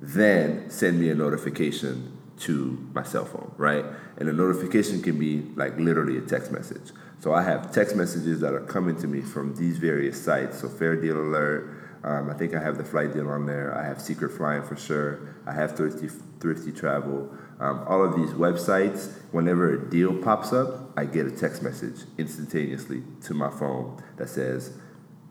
then 0.00 0.68
send 0.70 0.98
me 0.98 1.10
a 1.10 1.14
notification 1.14 2.16
to 2.38 2.88
my 2.94 3.02
cell 3.02 3.24
phone, 3.24 3.52
right? 3.58 3.84
And 4.16 4.28
a 4.28 4.32
notification 4.32 5.02
can 5.02 5.18
be 5.18 5.42
like 5.56 5.78
literally 5.78 6.16
a 6.16 6.22
text 6.22 6.50
message. 6.50 6.92
So 7.18 7.34
I 7.34 7.42
have 7.42 7.70
text 7.70 7.96
messages 7.96 8.40
that 8.40 8.54
are 8.54 8.64
coming 8.64 8.96
to 8.96 9.06
me 9.06 9.20
from 9.20 9.54
these 9.54 9.76
various 9.76 10.22
sites. 10.22 10.60
So 10.60 10.68
Fare 10.68 10.96
Deal 10.96 11.20
Alert, 11.20 12.00
um, 12.02 12.30
I 12.30 12.34
think 12.34 12.54
I 12.54 12.62
have 12.62 12.78
the 12.78 12.84
flight 12.84 13.12
deal 13.12 13.28
on 13.28 13.44
there. 13.44 13.76
I 13.76 13.84
have 13.84 14.00
Secret 14.00 14.30
Flying 14.30 14.62
for 14.62 14.76
sure. 14.76 15.34
I 15.46 15.52
have 15.52 15.76
Thrifty, 15.76 16.08
Thrifty 16.40 16.72
Travel. 16.72 17.30
Um, 17.60 17.84
all 17.86 18.02
of 18.02 18.16
these 18.16 18.30
websites, 18.30 19.12
whenever 19.32 19.74
a 19.74 19.90
deal 19.90 20.14
pops 20.14 20.52
up, 20.52 20.92
I 20.96 21.04
get 21.04 21.26
a 21.26 21.30
text 21.30 21.62
message 21.62 22.00
instantaneously 22.16 23.02
to 23.24 23.34
my 23.34 23.50
phone 23.50 24.02
that 24.16 24.30
says 24.30 24.78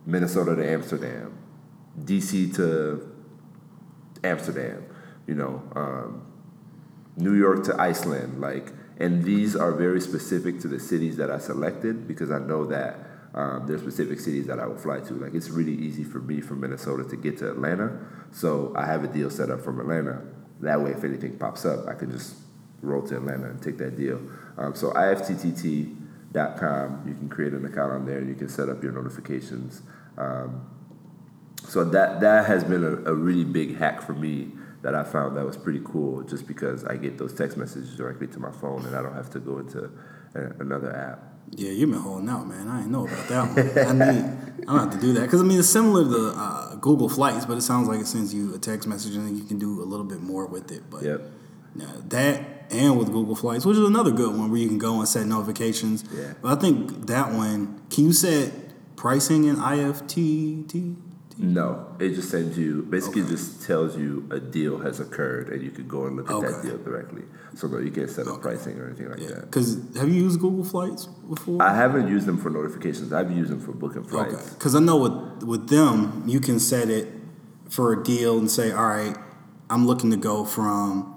Minnesota 0.05 0.55
to 0.55 0.71
Amsterdam, 0.71 1.35
DC 1.99 2.55
to 2.55 3.15
Amsterdam, 4.23 4.85
you 5.25 5.33
know, 5.33 5.63
um, 5.75 6.25
New 7.17 7.33
York 7.33 7.63
to 7.65 7.81
Iceland, 7.81 8.39
like, 8.39 8.73
and 8.99 9.23
these 9.23 9.55
are 9.55 9.71
very 9.71 9.99
specific 9.99 10.59
to 10.59 10.67
the 10.67 10.79
cities 10.79 11.17
that 11.17 11.31
I 11.31 11.39
selected 11.39 12.07
because 12.07 12.31
I 12.31 12.39
know 12.39 12.65
that 12.67 12.99
um, 13.33 13.65
there's 13.65 13.81
specific 13.81 14.19
cities 14.19 14.45
that 14.47 14.59
I 14.59 14.67
will 14.67 14.77
fly 14.77 14.99
to. 14.99 15.13
Like, 15.13 15.33
it's 15.33 15.49
really 15.49 15.73
easy 15.73 16.03
for 16.03 16.19
me 16.19 16.41
from 16.41 16.59
Minnesota 16.59 17.03
to 17.09 17.15
get 17.15 17.39
to 17.39 17.49
Atlanta, 17.49 18.05
so 18.31 18.71
I 18.75 18.85
have 18.85 19.03
a 19.03 19.07
deal 19.07 19.31
set 19.31 19.49
up 19.49 19.61
from 19.61 19.79
Atlanta. 19.79 20.21
That 20.61 20.81
way, 20.81 20.91
if 20.91 21.03
anything 21.03 21.37
pops 21.37 21.65
up, 21.65 21.87
I 21.87 21.93
can 21.93 22.11
just 22.11 22.35
roll 22.81 23.01
to 23.07 23.17
Atlanta 23.17 23.49
and 23.49 23.61
take 23.61 23.77
that 23.77 23.97
deal. 23.97 24.21
Um, 24.57 24.75
so 24.75 24.91
ifttt.com, 24.91 25.93
you 27.07 27.13
can 27.13 27.29
create 27.29 27.53
an 27.53 27.65
account 27.65 27.91
on 27.93 28.05
there. 28.05 28.17
And 28.17 28.27
you 28.27 28.35
can 28.35 28.49
set 28.49 28.69
up 28.69 28.83
your 28.83 28.91
notifications. 28.91 29.81
Um, 30.17 30.69
so 31.67 31.83
that 31.83 32.21
that 32.21 32.45
has 32.45 32.63
been 32.63 32.83
a, 32.83 33.11
a 33.11 33.13
really 33.13 33.43
big 33.43 33.77
hack 33.77 34.01
for 34.01 34.13
me 34.13 34.51
that 34.81 34.95
I 34.95 35.03
found 35.03 35.35
that 35.37 35.45
was 35.45 35.57
pretty 35.57 35.81
cool 35.83 36.23
just 36.23 36.47
because 36.47 36.85
I 36.85 36.95
get 36.95 37.17
those 37.17 37.33
text 37.33 37.57
messages 37.57 37.95
directly 37.95 38.27
to 38.27 38.39
my 38.39 38.51
phone 38.51 38.85
and 38.85 38.95
I 38.95 39.01
don't 39.01 39.13
have 39.13 39.29
to 39.31 39.39
go 39.39 39.59
into 39.59 39.91
a, 40.35 40.41
another 40.61 40.95
app. 40.95 41.38
Yeah, 41.51 41.71
you've 41.71 41.89
been 41.91 41.99
holding 41.99 42.29
out, 42.29 42.47
man. 42.47 42.67
I 42.67 42.77
didn't 42.77 42.91
know 42.91 43.07
about 43.07 43.27
that 43.27 43.47
one. 43.95 44.01
I 44.01 44.12
need. 44.12 44.25
I'm 44.67 44.75
gonna 44.77 44.79
have 44.91 44.91
to 44.93 44.99
do 44.99 45.13
that 45.13 45.21
because 45.21 45.41
I 45.41 45.43
mean 45.45 45.57
it's 45.59 45.69
similar 45.69 46.03
to 46.03 46.33
uh, 46.38 46.75
Google 46.75 47.09
Flights, 47.09 47.45
but 47.45 47.57
it 47.57 47.62
sounds 47.62 47.88
like 47.88 47.99
it 47.99 48.07
sends 48.07 48.33
you 48.33 48.53
a 48.53 48.59
text 48.59 48.88
message 48.88 49.15
and 49.15 49.25
then 49.25 49.35
you 49.35 49.43
can 49.43 49.57
do 49.57 49.81
a 49.81 49.85
little 49.85 50.05
bit 50.05 50.21
more 50.21 50.45
with 50.45 50.71
it. 50.71 50.83
But 50.91 51.03
Yep. 51.03 51.21
yeah, 51.75 51.85
that 52.09 52.41
and 52.69 52.97
with 52.99 53.12
Google 53.12 53.35
Flights, 53.35 53.65
which 53.65 53.77
is 53.77 53.88
another 53.88 54.12
good 54.12 54.29
one 54.38 54.51
where 54.51 54.59
you 54.59 54.67
can 54.67 54.77
go 54.77 54.99
and 54.99 55.07
set 55.07 55.25
notifications. 55.25 56.03
Yeah. 56.15 56.33
But 56.41 56.57
I 56.57 56.62
think 56.62 57.07
that 57.07 57.31
one, 57.33 57.81
can 57.89 58.03
you 58.05 58.13
set 58.13 58.51
pricing 58.95 59.45
in 59.45 59.55
IFTT? 59.55 60.95
No, 61.41 61.88
it 61.99 62.15
just 62.15 62.30
sends 62.30 62.58
you 62.58 62.82
basically 62.89 63.21
Okay. 63.21 63.32
just 63.32 63.62
tells 63.65 63.95
you 63.97 64.28
a 64.30 64.41
deal 64.41 64.78
has 64.80 64.99
occurred 64.99 65.47
and 65.49 65.63
you 65.63 65.71
can 65.71 65.88
go 65.88 66.06
and 66.06 66.17
look 66.17 66.30
at 66.30 66.41
that 66.41 66.62
deal 66.62 66.78
directly. 66.78 67.23
So 67.56 67.67
no, 67.67 67.78
you 67.78 67.91
can't 67.91 68.10
set 68.10 68.28
up 68.28 68.34
Okay. 68.34 68.41
pricing 68.41 68.78
or 68.78 68.88
anything 68.88 69.10
like 69.10 69.21
Yeah. 69.21 69.28
that. 69.30 69.41
Because 69.45 69.78
have 69.95 70.10
you 70.10 70.21
used 70.21 70.41
Google 70.41 70.65
Flights 70.65 71.06
before? 71.30 71.62
I 71.62 71.73
haven't 71.73 72.10
used 72.10 72.25
them 72.25 72.38
for 72.38 72.49
notifications. 72.49 73.13
I've 73.13 73.32
used 73.32 73.52
them 73.52 73.62
for 73.62 73.71
booking 73.71 74.02
Okay, 74.02 74.10
flights. 74.10 74.49
because 74.49 74.75
I 74.75 74.80
know 74.80 74.97
with 74.97 75.43
with 75.47 75.69
them, 75.69 76.23
you 76.28 76.41
can 76.41 76.60
set 76.60 76.89
it 76.89 77.08
for 77.69 77.93
a 77.93 78.04
deal 78.04 78.38
and 78.38 78.52
say, 78.52 78.71
all 78.73 78.88
right, 78.88 79.15
I'm 79.69 79.88
looking 79.88 80.12
to 80.12 80.17
go 80.17 80.43
from 80.43 81.15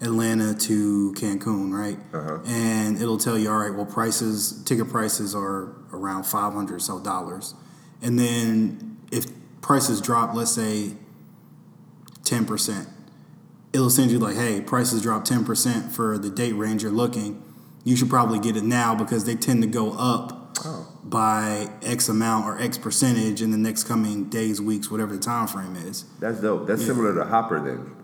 Atlanta 0.00 0.52
to 0.54 1.12
Cancun, 1.16 1.72
right? 1.72 1.98
Uh-huh. 2.12 2.38
And 2.44 3.00
it'll 3.00 3.18
tell 3.18 3.38
you, 3.38 3.50
all 3.50 3.58
right, 3.58 3.72
well, 3.74 3.86
prices, 3.86 4.62
ticket 4.64 4.88
prices 4.88 5.32
are 5.34 5.76
around 5.92 6.24
five 6.26 6.54
hundred 6.54 6.82
so 6.82 6.98
dollars, 6.98 7.54
and 8.02 8.18
then 8.18 8.96
if 9.12 9.26
prices 9.60 10.00
drop, 10.00 10.34
let's 10.34 10.52
say 10.52 10.92
ten 12.24 12.44
percent, 12.44 12.88
it'll 13.72 13.90
send 13.90 14.10
you 14.10 14.18
like, 14.18 14.36
hey, 14.36 14.60
prices 14.60 15.02
drop 15.02 15.24
ten 15.24 15.44
percent 15.44 15.92
for 15.92 16.18
the 16.18 16.30
date 16.30 16.52
range 16.52 16.82
you're 16.82 16.92
looking. 16.92 17.42
You 17.84 17.96
should 17.96 18.10
probably 18.10 18.38
get 18.38 18.56
it 18.56 18.64
now 18.64 18.94
because 18.94 19.24
they 19.24 19.34
tend 19.34 19.62
to 19.62 19.68
go 19.68 19.92
up 19.92 20.36
Oh, 20.62 20.86
by 21.02 21.70
X 21.82 22.10
amount 22.10 22.44
or 22.44 22.60
X 22.60 22.76
percentage 22.76 23.40
in 23.40 23.50
the 23.50 23.56
next 23.56 23.84
coming 23.84 24.24
days, 24.28 24.60
weeks, 24.60 24.90
whatever 24.90 25.14
the 25.14 25.22
time 25.22 25.46
frame 25.46 25.74
is. 25.76 26.04
that's 26.18 26.40
dope. 26.42 26.66
That's 26.66 26.84
similar 26.84 27.14
to 27.14 27.24
Hopper 27.24 27.60
then. 27.60 27.96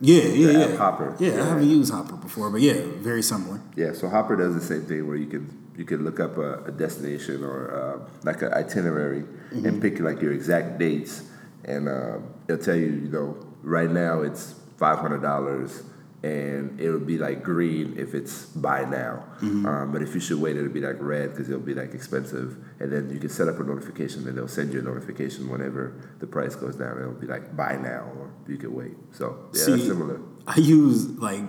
Yeah, 0.00 0.24
yeah, 0.24 0.50
yeah. 0.66 0.76
Hopper. 0.76 1.14
Yeah, 1.20 1.34
Yeah. 1.36 1.42
I 1.42 1.46
haven't 1.46 1.68
used 1.70 1.92
Hopper 1.92 2.16
before, 2.16 2.50
but 2.50 2.62
yeah, 2.62 2.80
very 2.96 3.22
similar. 3.22 3.60
Yeah, 3.76 3.92
so 3.92 4.08
Hopper 4.08 4.34
does 4.34 4.54
the 4.54 4.60
same 4.60 4.82
thing 4.86 5.06
where 5.06 5.16
you 5.16 5.26
can 5.26 5.59
you 5.76 5.84
can 5.84 6.04
look 6.04 6.20
up 6.20 6.36
a, 6.36 6.64
a 6.64 6.70
destination 6.72 7.42
or 7.44 7.58
uh, 7.74 8.08
like 8.24 8.42
an 8.42 8.52
itinerary 8.52 9.24
Mm-hmm. 9.50 9.66
and 9.66 9.82
pick 9.82 9.98
like 9.98 10.22
your 10.22 10.32
exact 10.32 10.78
dates, 10.78 11.24
and 11.64 11.88
um, 11.88 12.22
it'll 12.46 12.62
tell 12.64 12.76
you 12.76 12.86
you 12.86 13.08
know 13.10 13.36
right 13.64 13.90
now 13.90 14.22
it's 14.22 14.54
five 14.78 14.98
hundred 15.00 15.22
dollars, 15.22 15.82
and 16.22 16.78
it'll 16.80 17.00
be 17.00 17.18
like 17.18 17.42
green 17.42 17.98
if 17.98 18.14
it's 18.14 18.44
buy 18.46 18.84
now, 18.84 19.24
Mm-hmm. 19.40 19.66
um, 19.66 19.90
but 19.92 20.02
if 20.02 20.14
you 20.14 20.20
should 20.20 20.40
wait 20.40 20.56
it'll 20.56 20.70
be 20.70 20.80
like 20.80 20.98
red 21.00 21.30
because 21.30 21.48
it'll 21.48 21.60
be 21.60 21.74
like 21.74 21.94
expensive, 21.94 22.58
and 22.78 22.92
then 22.92 23.10
you 23.10 23.18
can 23.18 23.28
set 23.28 23.48
up 23.48 23.58
a 23.58 23.64
notification 23.64 24.28
and 24.28 24.38
they'll 24.38 24.46
send 24.46 24.72
you 24.72 24.78
a 24.78 24.82
notification 24.84 25.48
whenever 25.50 25.94
the 26.20 26.26
price 26.28 26.54
goes 26.54 26.76
down. 26.76 26.96
It'll 27.00 27.10
be 27.12 27.26
like 27.26 27.56
buy 27.56 27.74
now 27.76 28.04
or 28.18 28.30
you 28.46 28.56
can 28.56 28.72
wait. 28.72 28.94
So 29.10 29.48
yeah, 29.52 29.64
that's 29.66 29.82
similar. 29.84 30.20
I 30.46 30.58
use 30.60 31.08
like 31.18 31.42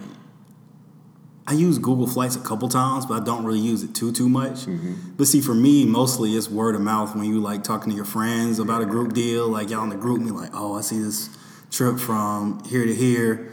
I 1.47 1.53
use 1.53 1.79
Google 1.79 2.07
Flights 2.07 2.35
a 2.35 2.39
couple 2.39 2.69
times, 2.69 3.05
but 3.05 3.21
I 3.21 3.25
don't 3.25 3.43
really 3.43 3.59
use 3.59 3.83
it 3.83 3.95
too 3.95 4.11
too 4.11 4.29
much. 4.29 4.65
But 5.17 5.27
see, 5.27 5.41
for 5.41 5.55
me, 5.55 5.85
mostly 5.85 6.31
it's 6.35 6.49
word 6.49 6.75
of 6.75 6.81
mouth 6.81 7.15
when 7.15 7.25
you 7.25 7.39
like 7.39 7.63
talking 7.63 7.89
to 7.89 7.95
your 7.95 8.05
friends 8.05 8.59
about 8.59 8.81
a 8.81 8.85
group 8.85 9.13
deal. 9.13 9.47
Like 9.47 9.69
y'all 9.69 9.83
in 9.83 9.89
the 9.89 9.95
group, 9.95 10.21
me 10.21 10.31
like, 10.31 10.51
oh, 10.53 10.77
I 10.77 10.81
see 10.81 10.99
this 10.99 11.29
trip 11.71 11.99
from 11.99 12.63
here 12.65 12.85
to 12.85 12.93
here. 12.93 13.51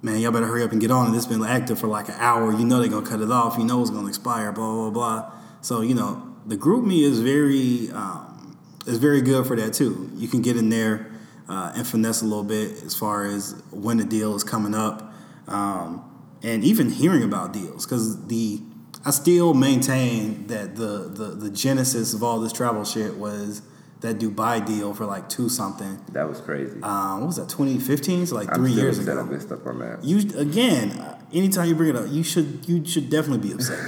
Man, 0.00 0.18
y'all 0.18 0.32
better 0.32 0.46
hurry 0.46 0.64
up 0.64 0.72
and 0.72 0.80
get 0.80 0.90
on 0.90 1.12
it. 1.12 1.16
It's 1.16 1.26
been 1.26 1.44
active 1.44 1.78
for 1.78 1.86
like 1.86 2.08
an 2.08 2.16
hour. 2.18 2.50
You 2.52 2.64
know 2.64 2.80
they're 2.80 2.88
gonna 2.88 3.06
cut 3.06 3.20
it 3.20 3.30
off. 3.30 3.58
You 3.58 3.64
know 3.64 3.80
it's 3.82 3.90
gonna 3.90 4.08
expire. 4.08 4.50
Blah 4.50 4.90
blah 4.90 4.90
blah. 4.90 5.32
So 5.60 5.82
you 5.82 5.94
know 5.94 6.34
the 6.46 6.56
GroupMe 6.56 7.02
is 7.02 7.20
very 7.20 7.90
um, 7.92 8.56
is 8.86 8.98
very 8.98 9.20
good 9.20 9.46
for 9.46 9.54
that 9.56 9.74
too. 9.74 10.10
You 10.16 10.28
can 10.28 10.42
get 10.42 10.56
in 10.56 10.70
there 10.70 11.12
uh, 11.48 11.72
and 11.76 11.86
finesse 11.86 12.22
a 12.22 12.24
little 12.24 12.44
bit 12.44 12.82
as 12.82 12.94
far 12.94 13.26
as 13.26 13.54
when 13.70 13.98
the 13.98 14.04
deal 14.04 14.34
is 14.34 14.42
coming 14.44 14.74
up, 14.74 15.12
um, 15.46 16.04
and 16.42 16.64
even 16.64 16.90
hearing 16.90 17.22
about 17.22 17.52
deals 17.52 17.86
because 17.86 18.26
the 18.26 18.60
I 19.04 19.10
still 19.10 19.52
maintain 19.54 20.46
that 20.46 20.76
the, 20.76 21.10
the 21.12 21.34
the 21.34 21.50
genesis 21.50 22.14
of 22.14 22.22
all 22.22 22.40
this 22.40 22.52
travel 22.52 22.84
shit 22.84 23.16
was 23.16 23.62
that 24.00 24.18
Dubai 24.18 24.64
deal 24.64 24.94
for 24.94 25.06
like 25.06 25.28
two 25.28 25.48
something. 25.48 25.98
That 26.12 26.28
was 26.28 26.40
crazy. 26.40 26.80
Um, 26.82 27.20
what 27.20 27.26
was 27.28 27.36
that? 27.36 27.48
2015? 27.48 28.26
So 28.26 28.34
like 28.34 28.48
I'm 28.48 28.56
three 28.56 28.72
years 28.72 28.98
ago. 28.98 29.18
I 29.18 29.22
missed 29.22 29.50
up 29.50 29.66
on 29.66 29.78
that. 29.78 30.04
You 30.04 30.18
again, 30.38 31.16
anytime 31.32 31.68
you 31.68 31.74
bring 31.74 31.90
it 31.90 31.96
up, 31.96 32.06
you 32.08 32.22
should 32.22 32.68
you 32.68 32.84
should 32.84 33.10
definitely 33.10 33.48
be 33.48 33.54
upset. 33.54 33.78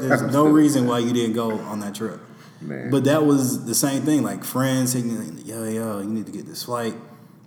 There's 0.00 0.22
no 0.22 0.48
reason 0.48 0.86
why 0.86 0.98
you 0.98 1.12
didn't 1.12 1.34
go 1.34 1.52
on 1.52 1.80
that 1.80 1.94
trip. 1.94 2.20
Man. 2.60 2.90
But 2.90 3.04
that 3.04 3.24
was 3.24 3.64
the 3.64 3.74
same 3.74 4.02
thing. 4.02 4.22
Like 4.22 4.44
friends 4.44 4.94
like, 4.94 5.46
yo, 5.46 5.64
yo, 5.64 6.00
you 6.00 6.08
need 6.08 6.26
to 6.26 6.32
get 6.32 6.46
this 6.46 6.64
flight. 6.64 6.94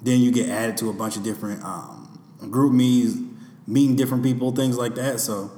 Then 0.01 0.19
you 0.19 0.31
get 0.31 0.49
added 0.49 0.77
to 0.77 0.89
a 0.89 0.93
bunch 0.93 1.17
of 1.17 1.23
different 1.23 1.63
um, 1.63 2.19
GroupMes, 2.41 3.32
meeting 3.67 3.95
different 3.95 4.23
people, 4.23 4.51
things 4.51 4.77
like 4.77 4.95
that. 4.95 5.19
So 5.19 5.51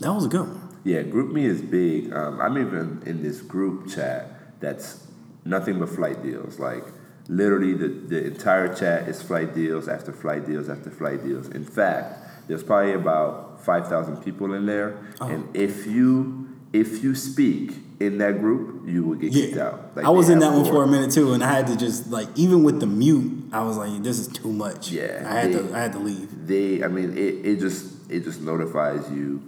that 0.00 0.12
was 0.12 0.24
a 0.26 0.28
good 0.28 0.40
one. 0.48 0.78
Yeah, 0.84 1.02
GroupMe 1.02 1.44
is 1.44 1.62
big. 1.62 2.12
Um, 2.12 2.40
I'm 2.40 2.58
even 2.58 3.02
in 3.06 3.22
this 3.22 3.40
group 3.40 3.88
chat 3.88 4.60
that's 4.60 5.06
nothing 5.44 5.78
but 5.78 5.88
flight 5.88 6.22
deals. 6.22 6.58
Like 6.58 6.84
literally, 7.28 7.74
the, 7.74 7.88
the 7.88 8.26
entire 8.26 8.74
chat 8.74 9.08
is 9.08 9.22
flight 9.22 9.54
deals 9.54 9.88
after 9.88 10.12
flight 10.12 10.46
deals 10.46 10.68
after 10.68 10.90
flight 10.90 11.22
deals. 11.24 11.48
In 11.48 11.64
fact, 11.64 12.48
there's 12.48 12.64
probably 12.64 12.94
about 12.94 13.64
five 13.64 13.86
thousand 13.88 14.16
people 14.24 14.54
in 14.54 14.66
there, 14.66 14.98
Oh. 15.20 15.28
and 15.28 15.56
if 15.56 15.86
you 15.86 16.41
if 16.72 17.02
you 17.04 17.14
speak 17.14 17.72
in 18.00 18.18
that 18.18 18.40
group, 18.40 18.88
you 18.88 19.04
will 19.04 19.14
get 19.14 19.32
kicked 19.32 19.56
out. 19.58 19.94
Like, 19.96 20.04
I 20.04 20.10
was 20.10 20.28
in 20.28 20.38
that 20.40 20.52
one 20.52 20.64
for 20.64 20.82
a 20.82 20.86
minute 20.86 21.12
too, 21.12 21.32
and 21.34 21.42
I 21.44 21.52
had 21.52 21.66
to 21.68 21.76
just 21.76 22.08
like 22.10 22.28
even 22.34 22.62
with 22.64 22.80
the 22.80 22.86
mute, 22.86 23.44
I 23.52 23.62
was 23.62 23.76
like, 23.76 24.02
this 24.02 24.18
is 24.18 24.28
too 24.28 24.50
much. 24.52 24.90
Yeah, 24.90 25.22
I 25.26 25.40
had 25.40 25.52
they- 25.52 25.58
to 25.68 25.74
I 25.74 25.78
had 25.80 25.92
to 25.92 25.98
leave. 25.98 26.46
they 26.46 26.82
i 26.82 26.88
mean 26.88 27.16
it, 27.16 27.46
it 27.46 27.60
just 27.60 28.10
it 28.10 28.24
just 28.24 28.40
notifies 28.42 29.08
you 29.10 29.40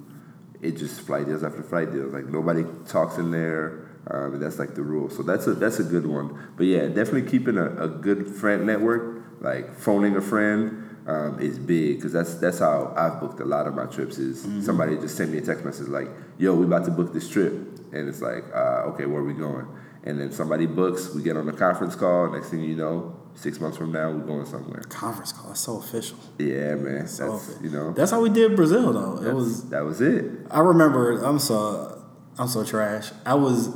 it 0.62 0.76
just 0.76 1.00
flight 1.00 1.26
deals 1.26 1.42
after 1.42 1.62
flight 1.62 1.92
deals 1.92 2.12
like 2.14 2.26
nobody 2.26 2.64
talks 2.86 3.18
in 3.18 3.30
there 3.30 3.88
um, 4.06 4.34
and 4.34 4.42
that's 4.42 4.58
like 4.58 4.74
the 4.74 4.82
rule 4.82 5.10
so 5.10 5.22
that's 5.22 5.46
a 5.46 5.54
that's 5.54 5.78
a 5.80 5.82
good 5.84 6.06
one 6.06 6.38
but 6.56 6.64
yeah 6.66 6.86
definitely 6.86 7.28
keeping 7.28 7.58
a, 7.58 7.66
a 7.82 7.88
good 7.88 8.26
friend 8.28 8.64
network 8.64 9.22
like 9.40 9.74
phoning 9.76 10.16
a 10.16 10.20
friend 10.22 10.83
um, 11.06 11.38
is 11.40 11.58
big 11.58 11.96
because 11.96 12.12
that's 12.12 12.34
that's 12.36 12.58
how 12.58 12.92
I've 12.96 13.20
booked 13.20 13.40
a 13.40 13.44
lot 13.44 13.66
of 13.66 13.74
my 13.74 13.86
trips. 13.86 14.18
Is 14.18 14.64
somebody 14.64 14.96
just 14.96 15.16
send 15.16 15.32
me 15.32 15.38
a 15.38 15.42
text 15.42 15.64
message 15.64 15.88
like, 15.88 16.08
"Yo, 16.38 16.54
we 16.54 16.64
about 16.64 16.84
to 16.86 16.90
book 16.90 17.12
this 17.12 17.28
trip," 17.28 17.52
and 17.92 18.08
it's 18.08 18.22
like, 18.22 18.44
uh, 18.54 18.88
"Okay, 18.92 19.06
where 19.06 19.20
are 19.20 19.24
we 19.24 19.34
going?" 19.34 19.66
And 20.06 20.20
then 20.20 20.32
somebody 20.32 20.66
books, 20.66 21.14
we 21.14 21.22
get 21.22 21.36
on 21.36 21.48
a 21.48 21.52
conference 21.52 21.94
call. 21.96 22.30
Next 22.30 22.50
thing 22.50 22.60
you 22.60 22.76
know, 22.76 23.16
six 23.34 23.58
months 23.58 23.78
from 23.78 23.90
now, 23.92 24.10
we're 24.10 24.18
going 24.26 24.44
somewhere. 24.44 24.82
Conference 24.90 25.32
call, 25.32 25.48
that's 25.48 25.60
so 25.60 25.78
official. 25.78 26.18
Yeah, 26.38 26.74
man. 26.74 26.98
That's 27.00 27.12
So 27.16 27.32
official. 27.32 27.62
you 27.64 27.70
know. 27.70 27.92
That's 27.92 28.10
how 28.10 28.20
we 28.20 28.28
did 28.28 28.54
Brazil 28.54 28.92
though. 28.92 29.26
It 29.26 29.34
was 29.34 29.68
that 29.70 29.84
was 29.84 30.00
it. 30.02 30.24
I 30.50 30.60
remember 30.60 31.22
I'm 31.22 31.38
so 31.38 32.02
I'm 32.38 32.48
so 32.48 32.64
trash. 32.64 33.12
I 33.24 33.34
was 33.34 33.74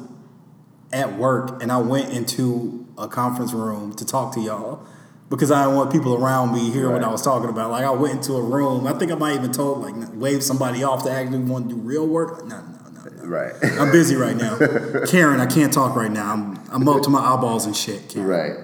at 0.93 1.19
work 1.19 1.63
and 1.63 1.71
I 1.73 1.79
went 1.79 2.11
into 2.13 2.87
a 2.97 3.09
conference 3.09 3.53
room 3.53 3.95
to 3.95 4.05
talk 4.05 4.35
to 4.35 4.41
y'all 4.41 4.87
because 5.31 5.51
I 5.51 5.65
didn't 5.65 5.77
want 5.77 5.93
people 5.93 6.15
around 6.15 6.53
me 6.55 6.71
hear 6.71 6.91
what 6.91 7.05
I 7.05 7.09
was 7.09 7.23
talking 7.23 7.49
about. 7.49 7.71
Like 7.71 7.85
I 7.85 7.91
went 7.91 8.17
into 8.17 8.35
a 8.35 8.43
room. 8.43 8.87
I 8.87 8.93
think 8.95 9.13
I 9.13 9.15
might 9.15 9.35
even 9.35 9.53
told 9.53 9.81
like 9.81 9.95
wave 10.15 10.43
somebody 10.43 10.83
off 10.83 11.05
to 11.05 11.11
actually 11.11 11.39
want 11.39 11.69
to 11.69 11.75
do 11.75 11.81
real 11.81 12.07
work. 12.07 12.47
No, 12.47 12.61
no, 12.61 12.91
no, 12.91 13.11
no. 13.11 13.25
Right. 13.25 13.53
I'm 13.63 13.93
busy 13.93 14.17
right 14.17 14.37
now. 14.37 14.57
Karen, 15.07 15.41
I 15.41 15.47
can't 15.47 15.73
talk 15.73 15.95
right 15.97 16.11
now. 16.11 16.33
I'm 16.33 16.59
I'm 16.71 16.89
up 16.89 17.03
to 17.03 17.11
my 17.11 17.21
eyeballs 17.21 17.67
and 17.67 17.77
shit. 17.77 18.09
Karen. 18.09 18.29
right. 18.29 18.57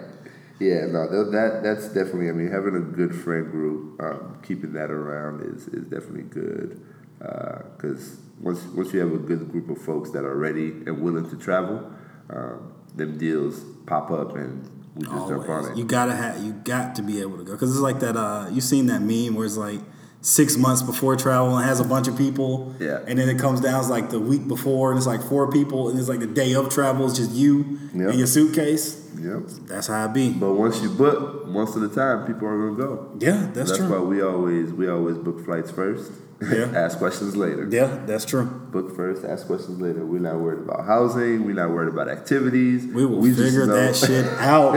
Yeah, 0.60 0.86
no, 0.86 1.30
that 1.30 1.60
that's 1.62 1.88
definitely. 1.88 2.28
I 2.28 2.32
mean, 2.32 2.50
having 2.50 2.76
a 2.76 2.80
good 2.80 3.14
friend 3.14 3.50
group, 3.50 4.00
um, 4.00 4.38
keeping 4.42 4.72
that 4.74 4.90
around 4.90 5.42
is 5.42 5.68
is 5.68 5.84
definitely 5.84 6.22
good. 6.22 6.80
Because 7.18 8.18
once 8.40 8.62
once 8.74 8.92
you 8.92 9.00
have 9.00 9.12
a 9.12 9.18
good 9.18 9.50
group 9.50 9.68
of 9.68 9.82
folks 9.82 10.10
that 10.12 10.24
are 10.24 10.36
ready 10.36 10.68
and 10.86 11.02
willing 11.02 11.28
to 11.28 11.36
travel, 11.36 11.90
um, 12.30 12.72
them 12.94 13.18
deals 13.18 13.62
pop 13.86 14.10
up 14.10 14.36
and 14.36 14.70
we 14.94 15.02
just 15.04 15.28
jump 15.28 15.48
on 15.48 15.50
Always. 15.50 15.68
it. 15.70 15.76
You 15.76 15.84
gotta 15.84 16.14
have 16.14 16.42
you 16.42 16.52
got 16.52 16.94
to 16.96 17.02
be 17.02 17.20
able 17.20 17.38
to 17.38 17.44
go 17.44 17.52
because 17.52 17.70
it's 17.70 17.80
like 17.80 18.00
that. 18.00 18.16
Uh, 18.16 18.48
you 18.50 18.60
seen 18.60 18.86
that 18.86 19.00
meme 19.02 19.34
where 19.34 19.46
it's 19.46 19.56
like 19.56 19.80
six 20.24 20.56
months 20.56 20.80
before 20.80 21.16
travel 21.16 21.54
and 21.58 21.66
has 21.66 21.80
a 21.80 21.84
bunch 21.84 22.08
of 22.08 22.16
people. 22.16 22.74
Yeah. 22.80 23.00
And 23.06 23.18
then 23.18 23.28
it 23.28 23.38
comes 23.38 23.60
down 23.60 23.78
it's 23.80 23.90
like 23.90 24.08
the 24.08 24.18
week 24.18 24.48
before 24.48 24.90
and 24.90 24.96
it's 24.96 25.06
like 25.06 25.22
four 25.22 25.52
people 25.52 25.90
and 25.90 25.98
it's 25.98 26.08
like 26.08 26.20
the 26.20 26.26
day 26.26 26.54
of 26.54 26.70
travel 26.70 27.04
it's 27.06 27.18
just 27.18 27.30
you 27.32 27.78
Yep. 27.94 28.08
and 28.08 28.18
your 28.18 28.26
suitcase. 28.26 29.02
Yep. 29.20 29.42
That's 29.66 29.86
how 29.88 30.06
it 30.06 30.14
be. 30.14 30.32
But 30.32 30.54
once 30.54 30.80
you 30.82 30.88
book, 30.88 31.46
most 31.46 31.76
of 31.76 31.82
the 31.82 31.88
time 31.88 32.26
people 32.26 32.48
are 32.48 32.70
gonna 32.70 32.76
go. 32.88 33.12
Yeah, 33.20 33.50
that's, 33.52 33.70
That's 33.70 33.76
true. 33.78 33.88
why 33.90 33.98
we 34.00 34.22
always 34.22 34.72
we 34.72 34.88
always 34.88 35.18
book 35.18 35.44
flights 35.44 35.70
first. 35.70 36.10
Yeah. 36.42 36.64
ask 36.74 36.98
questions 36.98 37.36
later. 37.36 37.68
yeah, 37.70 38.00
that's 38.06 38.24
true. 38.24 38.44
Book 38.44 38.96
first, 38.96 39.24
ask 39.24 39.46
questions 39.46 39.80
later. 39.80 40.04
We're 40.04 40.18
not 40.20 40.40
worried 40.40 40.60
about 40.60 40.84
housing. 40.84 41.44
We're 41.46 41.54
not 41.54 41.70
worried 41.70 41.88
about 41.92 42.08
activities. 42.08 42.84
We 42.86 43.06
will 43.06 43.22
just 43.22 43.38
figure 43.40 43.66
that 43.66 43.94
shit 43.94 44.26
out. 44.40 44.72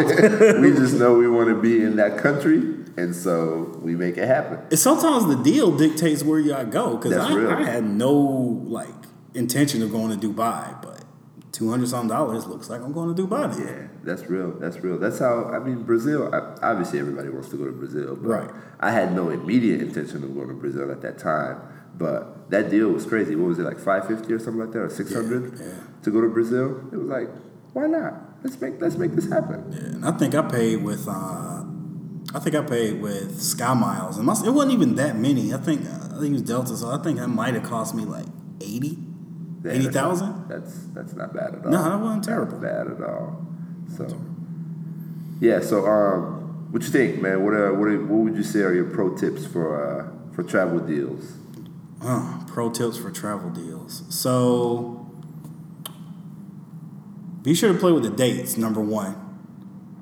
we 0.62 0.72
just 0.72 0.94
know 0.96 1.16
we 1.16 1.28
want 1.28 1.50
to 1.50 1.60
be 1.60 1.82
in 1.84 1.96
that 1.98 2.20
country, 2.20 2.60
and 2.98 3.16
so 3.16 3.80
we 3.82 3.96
make 3.96 4.18
it 4.18 4.28
happen. 4.28 4.60
And 4.70 4.80
sometimes 4.80 5.28
the 5.28 5.42
deal 5.42 5.76
dictates 5.78 6.24
where 6.24 6.40
y'all 6.40 6.66
go 6.66 6.98
because 6.98 7.14
I. 7.14 7.62
I 7.62 7.64
had 7.64 7.84
no 7.86 8.12
like 8.14 8.90
intention 9.34 9.82
of 9.84 9.92
going 9.92 10.18
to 10.20 10.28
Dubai, 10.28 10.82
but 10.82 11.04
two 11.52 11.70
hundred 11.70 11.88
something 11.90 12.10
dollars 12.10 12.46
looks 12.48 12.70
like 12.70 12.82
I'm 12.82 12.92
going 12.94 13.16
to 13.16 13.22
Dubai. 13.22 13.58
Yeah, 13.60 13.88
that's 14.04 14.24
real. 14.30 14.52
That's 14.60 14.78
real. 14.78 14.98
That's 14.98 15.20
how 15.20 15.46
I 15.46 15.60
mean 15.60 15.84
Brazil. 15.84 16.34
I, 16.34 16.40
obviously, 16.72 17.00
everybody 17.00 17.30
wants 17.30 17.50
to 17.50 17.58
go 17.58 17.66
to 17.66 17.72
Brazil, 17.72 18.16
but 18.16 18.30
Right. 18.30 18.52
I 18.80 18.92
had 18.92 19.16
no 19.16 19.30
immediate 19.30 19.82
intention 19.82 20.24
of 20.24 20.34
going 20.36 20.50
to 20.50 20.54
Brazil 20.54 20.92
at 20.92 21.02
that 21.02 21.18
time. 21.18 21.62
But 21.98 22.50
that 22.52 22.70
deal 22.70 22.90
was 22.90 23.06
crazy. 23.08 23.36
What 23.36 23.48
was 23.50 23.60
it 23.60 23.64
like 23.64 23.80
five 23.80 24.08
fifty 24.08 24.32
or 24.34 24.40
something 24.40 24.62
like 24.62 24.72
that, 24.74 24.80
or 24.80 24.90
six 24.90 25.14
hundred 25.14 25.58
Yeah, 25.60 25.66
yeah. 25.66 25.74
to 26.04 26.12
go 26.12 26.22
to 26.22 26.30
Brazil? 26.30 26.80
It 26.92 26.98
was 26.98 27.08
like, 27.10 27.30
why 27.74 27.88
not? 27.88 28.14
Let's 28.44 28.60
make 28.62 28.80
let's 28.80 28.98
make 28.98 29.14
this 29.16 29.28
happen. 29.32 29.66
Yeah, 29.72 29.80
and 29.96 30.06
I 30.06 30.12
think 30.12 30.36
I 30.36 30.44
paid 30.44 30.84
with 30.84 31.08
uh, 31.08 31.64
I 32.34 32.40
think 32.40 32.56
I 32.56 32.62
paid 32.62 33.02
with 33.02 33.42
Sky 33.42 33.74
Miles, 33.74 34.18
and 34.18 34.26
my, 34.26 34.34
it 34.46 34.50
wasn't 34.52 34.74
even 34.74 34.96
that 34.96 35.16
many. 35.18 35.54
I 35.54 35.58
think 35.58 35.82
I 35.82 36.20
think 36.20 36.30
it 36.30 36.34
was 36.34 36.42
Delta, 36.42 36.76
so 36.76 36.90
I 36.90 37.02
think 37.02 37.20
that 37.20 37.28
might 37.30 37.54
have 37.54 37.64
cost 37.64 37.96
me 37.96 38.04
like 38.06 38.26
eighty. 38.62 38.98
Yeah, 39.64 39.72
Eighty 39.72 39.88
that's- 39.88 40.22
That's 40.48 40.84
that's 40.94 41.14
not 41.14 41.34
bad 41.34 41.56
at 41.56 41.66
all. 41.66 41.72
No, 41.72 41.84
that 41.84 42.00
wasn't 42.00 42.24
terrible. 42.26 42.54
Not 42.54 42.62
bad 42.62 42.88
at 42.88 43.02
all. 43.02 43.46
So, 43.96 44.08
yeah. 45.40 45.60
So, 45.62 45.86
um, 45.88 46.68
what 46.72 46.84
you 46.84 46.90
think, 46.90 47.22
man? 47.22 47.44
What 47.44 47.54
uh, 47.54 47.72
what, 47.72 47.88
are, 47.88 48.00
what 48.06 48.24
would 48.26 48.36
you 48.36 48.44
say 48.44 48.60
are 48.62 48.74
your 48.74 48.86
pro 48.86 49.16
tips 49.16 49.46
for 49.46 49.82
uh, 49.82 50.34
for 50.36 50.44
travel 50.44 50.80
deals? 50.80 51.34
Uh, 52.02 52.44
pro 52.48 52.70
tips 52.70 52.98
for 52.98 53.10
travel 53.10 53.50
deals. 53.50 54.04
So 54.10 55.10
be 57.42 57.56
sure 57.56 57.72
to 57.74 57.80
play 57.80 57.92
with 57.92 58.04
the 58.04 58.10
dates. 58.10 58.58
Number 58.58 58.82
one, 58.82 59.16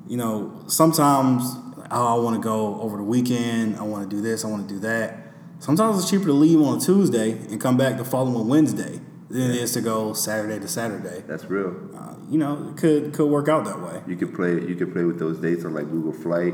you 0.08 0.18
know 0.18 0.64
sometimes 0.68 1.56
oh, 1.92 2.18
I 2.18 2.24
want 2.24 2.36
to 2.36 2.42
go 2.42 2.80
over 2.82 2.98
the 2.98 3.04
weekend. 3.04 3.78
I 3.78 3.84
want 3.84 4.10
to 4.10 4.16
do 4.16 4.22
this. 4.22 4.44
I 4.46 4.48
want 4.48 4.68
to 4.68 4.74
do 4.74 4.80
that. 4.82 5.18
Sometimes 5.60 6.00
it's 6.00 6.10
cheaper 6.10 6.26
to 6.26 6.34
leave 6.34 6.62
on 6.62 6.78
a 6.78 6.82
Tuesday 6.82 7.32
and 7.32 7.60
come 7.60 7.78
back 7.78 7.98
the 7.98 8.06
following 8.06 8.48
Wednesday 8.48 9.00
than 9.30 9.42
it 9.52 9.56
is 9.56 9.72
to 9.74 9.82
go 9.82 10.14
Saturday 10.14 10.60
to 10.60 10.68
Saturday. 10.68 11.24
That's 11.28 11.46
real. 11.46 11.76
Uh, 11.96 12.16
you 12.30 12.38
know, 12.38 12.70
it 12.70 12.78
could 12.78 13.14
could 13.14 13.28
work 13.28 13.48
out 13.48 13.66
that 13.66 13.82
way. 13.82 14.02
You 14.08 14.16
can 14.16 14.36
play. 14.36 14.54
You 14.54 14.76
can 14.76 14.92
play 14.92 15.04
with 15.04 15.18
those 15.20 15.38
dates 15.40 15.64
on 15.66 15.74
like 15.74 15.90
Google 15.90 16.12
Flight. 16.14 16.54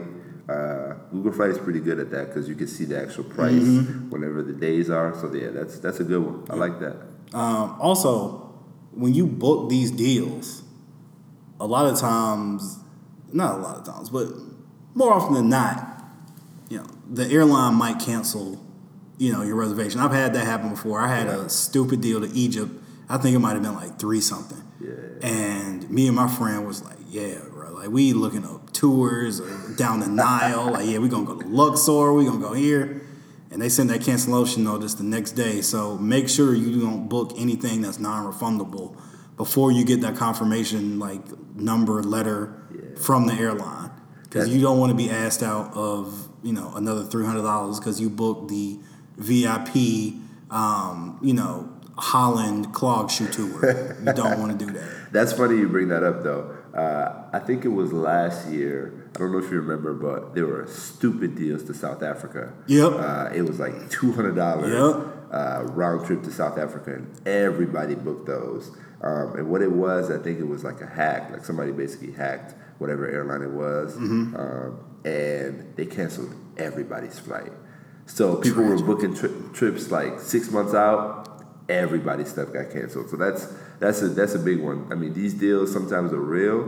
Uh, 0.49 0.93
Google 1.11 1.31
Flight 1.31 1.49
is 1.51 1.57
pretty 1.59 1.79
good 1.79 1.99
at 1.99 2.11
that 2.11 2.27
because 2.27 2.47
you 2.49 2.55
can 2.55 2.67
see 2.67 2.85
the 2.85 3.01
actual 3.01 3.23
price 3.23 3.53
Mm-hmm. 3.53 4.09
whenever 4.09 4.43
the 4.43 4.53
days 4.53 4.89
are. 4.89 5.13
So 5.19 5.33
yeah, 5.33 5.49
that's 5.49 5.79
that's 5.79 5.99
a 5.99 6.03
good 6.03 6.23
one. 6.23 6.45
I 6.49 6.55
like 6.55 6.79
that. 6.79 6.97
Um, 7.33 7.77
also, 7.79 8.53
when 8.91 9.13
you 9.13 9.25
book 9.25 9.69
these 9.69 9.91
deals, 9.91 10.63
a 11.59 11.65
lot 11.65 11.85
of 11.91 11.97
times, 11.99 12.79
not 13.31 13.55
a 13.55 13.61
lot 13.61 13.77
of 13.77 13.85
times, 13.85 14.09
but 14.09 14.27
more 14.93 15.13
often 15.13 15.33
than 15.33 15.49
not, 15.49 16.03
you 16.69 16.77
know, 16.77 16.87
the 17.09 17.27
airline 17.27 17.75
might 17.75 17.99
cancel, 17.99 18.63
you 19.17 19.31
know, 19.31 19.41
your 19.43 19.55
reservation. 19.55 19.99
I've 19.99 20.11
had 20.13 20.33
that 20.33 20.45
happen 20.45 20.69
before. 20.69 20.99
I 20.99 21.07
had 21.07 21.27
a 21.27 21.49
stupid 21.49 22.01
deal 22.01 22.21
to 22.21 22.27
Egypt. 22.33 22.71
I 23.09 23.17
think 23.17 23.35
it 23.35 23.39
might 23.39 23.53
have 23.53 23.63
been 23.63 23.75
like 23.75 23.99
three 23.99 24.21
something. 24.21 24.61
Yeah. 24.79 25.27
And 25.27 25.89
me 25.89 26.07
and 26.07 26.15
my 26.15 26.27
friend 26.27 26.65
was 26.65 26.83
like, 26.83 26.97
yeah, 27.09 27.39
bro, 27.51 27.73
like 27.73 27.89
we 27.89 28.13
looking 28.13 28.45
up 28.45 28.71
tours 28.73 29.39
or 29.39 29.75
down 29.75 29.99
the 29.99 30.07
Nile. 30.07 30.71
like, 30.71 30.87
yeah, 30.87 30.97
we 30.97 31.09
gonna 31.09 31.25
go 31.25 31.37
to 31.39 31.47
Luxor, 31.47 32.13
we 32.13 32.25
gonna 32.25 32.39
go 32.39 32.53
here. 32.53 33.01
And 33.51 33.61
they 33.61 33.67
send 33.67 33.89
that 33.89 34.01
cancellation 34.01 34.63
notice 34.63 34.93
the 34.93 35.03
next 35.03 35.31
day. 35.33 35.61
So 35.61 35.97
make 35.97 36.29
sure 36.29 36.55
you 36.55 36.79
don't 36.79 37.09
book 37.09 37.33
anything 37.37 37.81
that's 37.81 37.99
non-refundable 37.99 38.95
before 39.35 39.73
you 39.73 39.83
get 39.83 39.99
that 40.01 40.15
confirmation 40.15 40.99
like 40.99 41.21
number 41.55 42.01
letter 42.01 42.55
Yeah. 42.73 42.97
from 42.97 43.27
the 43.27 43.33
airline. 43.33 43.90
Because 44.31 44.49
you 44.49 44.61
don't 44.61 44.79
want 44.79 44.91
to 44.91 44.95
be 44.95 45.09
asked 45.09 45.43
out 45.43 45.73
of, 45.75 46.29
you 46.41 46.53
know, 46.53 46.73
another 46.75 47.03
three 47.03 47.25
hundred 47.25 47.41
dollars 47.41 47.79
because 47.79 47.99
you 47.99 48.09
booked 48.09 48.47
the 48.49 48.79
VIP 49.17 50.15
um, 50.51 51.17
you 51.21 51.33
know, 51.33 51.69
Holland 51.97 52.73
clog 52.73 53.09
shoe 53.09 53.27
tour. 53.27 53.95
you 54.03 54.13
don't 54.13 54.39
want 54.39 54.57
to 54.57 54.65
do 54.65 54.71
that. 54.73 54.89
That's 55.11 55.33
funny 55.33 55.57
you 55.57 55.67
bring 55.67 55.89
that 55.89 56.03
up 56.03 56.23
though. 56.23 56.55
Uh, 56.73 57.29
I 57.33 57.39
think 57.39 57.65
it 57.65 57.69
was 57.69 57.91
last 57.91 58.49
year. 58.49 59.09
I 59.15 59.19
don't 59.19 59.31
know 59.33 59.39
if 59.39 59.51
you 59.51 59.59
remember, 59.59 59.93
but 59.93 60.33
there 60.35 60.45
were 60.45 60.65
stupid 60.67 61.35
deals 61.35 61.63
to 61.65 61.73
South 61.73 62.01
Africa. 62.01 62.53
Yep. 62.67 62.91
Uh, 62.93 63.29
it 63.33 63.41
was 63.41 63.59
like 63.59 63.89
two 63.89 64.13
hundred 64.13 64.35
dollars 64.35 64.71
Yep. 64.71 65.07
uh, 65.31 65.63
round 65.73 66.05
trip 66.05 66.23
to 66.23 66.31
South 66.31 66.57
Africa, 66.57 66.93
and 66.95 67.27
everybody 67.27 67.95
booked 67.95 68.25
those. 68.27 68.71
Um, 69.01 69.35
and 69.35 69.49
what 69.49 69.61
it 69.61 69.71
was, 69.71 70.11
I 70.11 70.17
think 70.19 70.39
it 70.39 70.47
was 70.47 70.63
like 70.63 70.79
a 70.81 70.85
hack. 70.87 71.31
Like 71.31 71.43
somebody 71.43 71.71
basically 71.71 72.11
hacked 72.11 72.53
whatever 72.81 73.03
airline 73.17 73.43
it 73.49 73.51
was, 73.65 73.87
Mm-hmm. 73.95 74.35
um, 74.43 74.71
and 75.05 75.51
they 75.77 75.85
canceled 75.85 76.33
everybody's 76.57 77.17
flight. 77.19 77.51
So 78.07 78.35
people 78.45 78.63
were 78.63 78.81
booking 78.81 79.13
tri- 79.15 79.29
trips 79.53 79.89
like 79.91 80.19
six 80.19 80.51
months 80.51 80.73
out. 80.73 81.27
Everybody's 81.69 82.29
stuff 82.29 82.51
got 82.51 82.69
canceled. 82.71 83.09
So 83.09 83.15
that's 83.17 83.41
that's 83.79 84.01
a 84.01 84.09
that's 84.09 84.35
a 84.35 84.39
big 84.39 84.59
one. 84.59 84.87
I 84.91 84.95
mean, 84.95 85.13
these 85.13 85.33
deals 85.33 85.71
sometimes 85.71 86.11
are 86.11 86.19
real, 86.39 86.59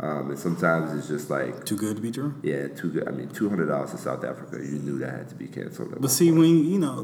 um, 0.00 0.30
and 0.30 0.38
sometimes 0.38 0.86
it's 0.96 1.08
just 1.08 1.28
like 1.30 1.64
Too 1.64 1.76
good 1.76 1.96
to 1.96 2.02
be 2.02 2.12
true. 2.12 2.34
yeah, 2.42 2.68
too 2.68 2.90
good. 2.94 3.08
I 3.08 3.10
mean, 3.10 3.28
two 3.30 3.48
hundred 3.48 3.66
dollars 3.66 3.90
to 3.92 3.98
South 3.98 4.22
Africa. 4.24 4.56
You 4.58 4.78
knew 4.86 4.98
that 4.98 5.10
had 5.10 5.28
to 5.30 5.34
be 5.34 5.48
canceled. 5.48 5.96
But 6.00 6.10
see, 6.10 6.30
when 6.30 6.64
you 6.72 6.78
know, 6.78 6.98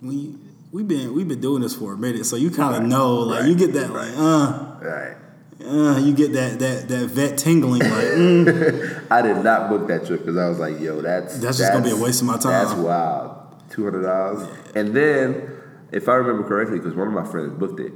when 0.00 0.18
you, 0.18 0.38
we've 0.72 0.86
been 0.94 1.14
we've 1.14 1.28
been 1.28 1.40
doing 1.40 1.62
this 1.62 1.74
for 1.74 1.94
a 1.94 1.96
minute, 1.96 2.26
so 2.26 2.36
you 2.36 2.50
kind 2.50 2.74
of 2.74 2.80
Right. 2.82 2.88
know, 2.88 3.14
like 3.20 3.40
Right. 3.40 3.48
you 3.48 3.54
get 3.56 3.72
that, 3.72 3.90
Right. 3.90 4.12
like 4.14 4.18
uh, 4.18 4.76
right. 4.82 5.16
Uh, 5.64 5.98
you 5.98 6.14
get 6.14 6.32
that 6.32 6.58
that 6.58 6.88
that 6.88 7.06
vet 7.08 7.38
tingling, 7.38 7.80
like 7.80 7.90
mm, 7.90 9.06
I 9.10 9.22
did 9.22 9.42
not 9.42 9.70
book 9.70 9.88
that 9.88 10.06
trip 10.06 10.20
because 10.20 10.36
I 10.36 10.48
was 10.48 10.58
like, 10.58 10.78
yo, 10.80 11.00
that's 11.00 11.38
That's 11.38 11.58
just 11.58 11.72
gonna 11.72 11.84
be 11.84 11.90
a 11.90 11.96
waste 11.96 12.20
of 12.20 12.26
my 12.26 12.36
time. 12.36 12.52
That's 12.52 12.74
wild. 12.74 13.70
Two 13.70 13.84
hundred 13.84 14.02
dollars. 14.02 14.48
And 14.74 14.94
then, 14.94 15.50
if 15.92 16.08
I 16.08 16.14
remember 16.14 16.46
correctly, 16.46 16.78
because 16.78 16.94
one 16.94 17.08
of 17.08 17.14
my 17.14 17.24
friends 17.24 17.58
booked 17.58 17.80
it. 17.80 17.92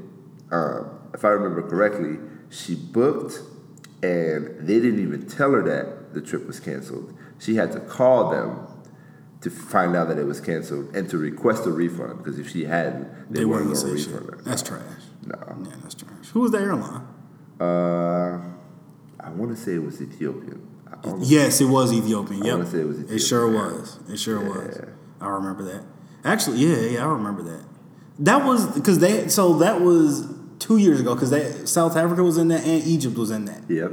Um, 0.50 0.98
if 1.14 1.24
I 1.24 1.28
remember 1.28 1.62
correctly, 1.68 2.18
she 2.48 2.74
booked, 2.74 3.40
and 4.02 4.66
they 4.66 4.80
didn't 4.80 5.00
even 5.00 5.28
tell 5.28 5.52
her 5.52 5.62
that 5.62 6.14
the 6.14 6.20
trip 6.20 6.46
was 6.46 6.60
canceled. 6.60 7.16
She 7.38 7.56
had 7.56 7.72
to 7.72 7.80
call 7.80 8.30
them 8.30 8.66
to 9.42 9.50
find 9.50 9.96
out 9.96 10.08
that 10.08 10.18
it 10.18 10.24
was 10.24 10.40
canceled 10.40 10.94
and 10.94 11.08
to 11.10 11.18
request 11.18 11.66
a 11.66 11.70
refund 11.70 12.18
because 12.18 12.38
if 12.38 12.50
she 12.50 12.64
hadn't, 12.64 13.30
they, 13.30 13.40
they 13.40 13.44
weren't 13.44 13.68
wouldn't 13.68 13.84
going 13.84 13.96
to 13.96 14.10
refund 14.12 14.30
her. 14.30 14.42
That's 14.42 14.62
trash. 14.62 14.82
No. 15.24 15.36
Yeah, 15.64 15.76
that's 15.82 15.94
trash. 15.94 16.28
Who 16.32 16.40
was 16.40 16.52
the 16.52 16.58
airline? 16.58 17.06
Uh, 17.60 18.38
I 19.20 19.30
want 19.30 19.54
to 19.54 19.56
say 19.56 19.74
it 19.74 19.82
was 19.84 20.00
Ethiopian. 20.00 20.66
Yes, 21.20 21.60
it 21.60 21.66
was 21.66 21.92
Ethiopian. 21.92 22.42
I 22.42 22.46
Yep, 22.46 22.58
wanna 22.58 22.70
say 22.70 22.80
it 22.80 22.84
was 22.86 22.96
Ethiopian. 22.98 23.16
It 23.16 23.22
sure 23.22 23.50
was. 23.50 23.98
It 24.08 24.16
sure 24.18 24.40
was. 24.40 24.80
I 25.20 25.28
remember 25.28 25.62
that. 25.64 25.82
Actually, 26.24 26.58
yeah, 26.58 26.76
yeah, 26.76 27.04
I 27.06 27.08
remember 27.12 27.42
that. 27.42 27.64
That 28.18 28.44
was 28.44 28.66
because 28.74 28.98
they. 28.98 29.28
So 29.28 29.54
that 29.58 29.80
was 29.80 30.26
two 30.58 30.76
years 30.76 31.00
ago 31.00 31.14
because 31.14 31.30
they 31.30 31.64
South 31.64 31.96
Africa 31.96 32.22
was 32.22 32.36
in 32.38 32.48
that 32.48 32.64
and 32.64 32.82
Egypt 32.84 33.16
was 33.16 33.30
in 33.30 33.46
that, 33.46 33.62
Yep. 33.68 33.92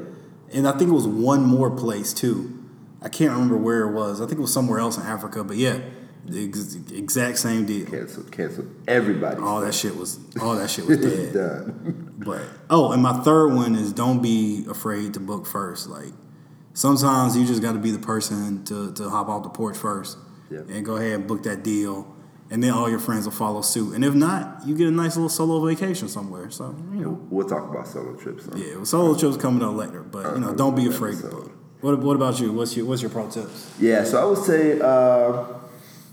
and 0.53 0.67
I 0.67 0.71
think 0.77 0.89
it 0.89 0.93
was 0.93 1.08
one 1.08 1.43
more 1.45 1.69
place 1.71 2.12
too. 2.13 2.53
I 3.01 3.10
can't 3.10 3.32
remember 3.32 3.56
where 3.58 3.84
it 3.88 3.93
was. 3.93 4.19
I 4.19 4.25
think 4.25 4.39
it 4.39 4.41
was 4.41 4.51
somewhere 4.51 4.80
else 4.80 4.97
in 4.97 5.03
Africa, 5.03 5.43
but 5.45 5.56
yeah, 5.56 5.80
exact 6.31 7.37
same 7.37 7.65
deal. 7.65 7.85
Canceled. 7.87 8.31
Canceled. 8.31 8.73
Everybody. 8.87 9.41
All 9.41 9.61
that 9.61 9.73
shit 9.73 9.95
was 9.95 10.19
all 10.41 10.55
that 10.55 10.69
shit 10.69 10.85
was 10.85 10.97
dead. 11.01 11.33
done. 11.33 12.13
But 12.17 12.43
oh, 12.69 12.91
and 12.91 13.01
my 13.01 13.13
third 13.23 13.53
one 13.53 13.75
is 13.75 13.93
don't 13.93 14.21
be 14.21 14.65
afraid 14.69 15.13
to 15.15 15.19
book 15.19 15.45
first. 15.45 15.87
Like 15.89 16.13
sometimes 16.73 17.37
you 17.37 17.45
just 17.45 17.61
got 17.61 17.73
to 17.73 17.79
be 17.79 17.91
the 17.91 17.99
person 17.99 18.63
to 18.65 18.91
to 18.93 19.09
hop 19.09 19.29
off 19.29 19.43
the 19.43 19.49
porch 19.49 19.77
first 19.77 20.17
Yeah. 20.49 20.59
and 20.69 20.85
go 20.85 20.95
ahead 20.97 21.13
and 21.13 21.27
book 21.27 21.43
that 21.43 21.63
deal, 21.63 22.07
and 22.49 22.63
then 22.63 22.71
all 22.71 22.89
your 22.89 22.99
friends 22.99 23.25
will 23.25 23.31
follow 23.33 23.61
suit. 23.61 23.93
And 23.95 24.03
if 24.03 24.13
not, 24.13 24.61
you 24.65 24.75
get 24.75 24.87
a 24.87 24.91
nice 24.91 25.15
little 25.15 25.29
solo 25.29 25.65
vacation 25.65 26.07
somewhere. 26.07 26.49
So 26.49 26.75
you 26.93 27.01
know, 27.01 27.27
We'll 27.29 27.47
talk 27.47 27.69
about 27.69 27.87
solo 27.87 28.15
trips. 28.15 28.45
Huh? 28.45 28.57
yeah, 28.57 28.75
well, 28.75 28.85
solo 28.85 29.17
trips 29.17 29.37
coming 29.37 29.63
up 29.63 29.75
later. 29.75 30.01
But 30.03 30.33
you 30.35 30.41
know, 30.41 30.53
don't 30.53 30.75
be 30.75 30.87
afraid 30.87 31.17
to 31.19 31.27
book. 31.27 31.51
What 31.81 31.99
What 31.99 32.15
about 32.15 32.39
you? 32.39 32.51
What's 32.53 32.75
your 32.75 32.85
What's 32.87 33.01
your 33.01 33.11
pro 33.11 33.29
tips? 33.29 33.71
Yeah, 33.79 34.03
so 34.03 34.19
I 34.21 34.25
would 34.25 34.39
say, 34.39 34.79
uh, 34.79 35.43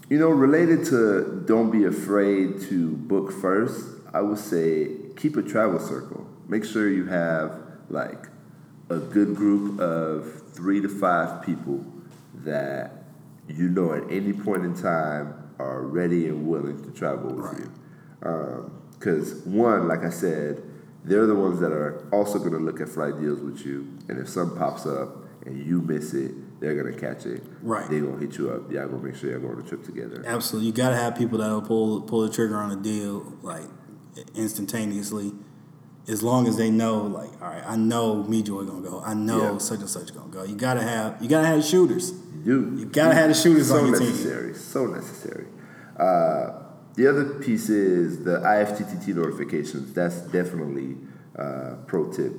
you 0.09 0.19
know, 0.19 0.29
related 0.29 0.85
to 0.87 1.43
don't 1.47 1.71
be 1.71 1.85
afraid 1.85 2.61
to 2.63 2.91
book 2.97 3.33
first, 3.33 3.87
I 4.13 4.21
would 4.21 4.39
say 4.39 4.91
keep 5.17 5.37
a 5.37 5.43
travel 5.43 5.79
circle. 5.81 6.27
Make 6.49 6.65
sure 6.65 6.89
you 6.91 7.07
have 7.07 7.59
like 7.89 8.27
a 8.91 8.99
good 8.99 9.35
group 9.35 9.81
of 9.81 10.43
three 10.53 10.81
to 10.81 10.89
five 10.89 11.43
people 11.45 11.85
that 12.45 13.05
you 13.49 13.69
know 13.69 13.93
at 13.93 14.11
any 14.11 14.33
point 14.33 14.65
in 14.65 14.75
time 14.75 15.35
are 15.59 15.83
ready 15.83 16.29
and 16.29 16.47
willing 16.47 16.83
to 16.85 16.91
travel 16.91 17.33
with 17.35 17.45
Right. 17.47 17.61
you. 17.61 17.71
Um, 18.29 18.81
because 18.99 19.35
one, 19.45 19.87
like 19.87 20.03
I 20.03 20.09
said, 20.11 20.63
they're 21.05 21.27
the 21.27 21.35
ones 21.35 21.61
that 21.61 21.73
are 21.73 22.09
also 22.11 22.39
going 22.39 22.53
to 22.53 22.59
look 22.59 22.81
at 22.81 22.89
flight 22.89 23.21
deals 23.21 23.41
with 23.41 23.67
you, 23.67 23.87
and 24.09 24.19
if 24.19 24.29
something 24.29 24.57
pops 24.57 24.87
up 24.87 25.25
and 25.45 25.67
you 25.67 25.83
miss 25.83 26.15
it, 26.15 26.33
they're 26.73 26.93
to 26.93 26.99
catch 26.99 27.27
it. 27.27 27.43
Right. 27.63 27.89
They're 27.89 28.01
going 28.01 28.19
to 28.19 28.27
hit 28.27 28.39
you 28.39 28.51
up. 28.51 28.71
Y'all 28.73 28.89
to 28.89 28.97
make 28.97 29.17
sure 29.17 29.31
y'all 29.31 29.41
go 29.41 29.49
on 29.49 29.59
a 29.61 29.63
trip 29.69 29.85
together. 29.85 30.23
Absolutely, 30.27 30.69
you 30.69 30.73
got 30.75 30.91
to 30.91 30.97
have 30.97 31.17
people 31.17 31.39
that 31.39 31.49
will 31.51 31.63
pull 31.63 32.01
pull 32.03 32.21
the 32.27 32.33
trigger 32.33 32.57
on 32.57 32.71
a 32.73 32.77
deal 32.77 33.33
like 33.43 33.65
instantaneously, 34.35 35.33
as 36.09 36.23
long 36.23 36.47
as 36.47 36.57
they 36.57 36.71
know, 36.71 37.03
like, 37.03 37.31
all 37.43 37.49
right, 37.49 37.63
I 37.67 37.77
know 37.77 38.25
Mejoy 38.29 38.67
gonna 38.67 38.81
go, 38.89 39.03
I 39.05 39.15
know 39.15 39.53
Yeah. 39.53 39.59
such 39.59 39.81
and 39.81 39.89
such 39.89 40.15
gonna 40.15 40.29
go. 40.31 40.45
You 40.45 40.55
gotta 40.55 40.83
have 40.83 41.21
you 41.23 41.29
gotta 41.29 41.47
have 41.47 41.65
shooters. 41.65 42.13
You, 42.45 42.75
You 42.77 42.85
gotta 42.87 43.15
have 43.15 43.29
the 43.29 43.35
shooters 43.35 43.69
so 43.69 43.79
on 43.79 43.87
your 43.89 43.99
team. 43.99 44.09
necessary. 44.09 44.55
So 44.55 44.87
necessary. 44.87 45.47
Uh, 45.99 46.61
the 46.95 47.07
other 47.09 47.25
piece 47.41 47.69
is 47.71 48.23
the 48.25 48.39
IFTTT 48.41 49.15
notifications. 49.15 49.93
That's 49.95 50.21
definitely 50.21 50.97
uh, 51.37 51.77
pro 51.87 52.13
tip 52.13 52.33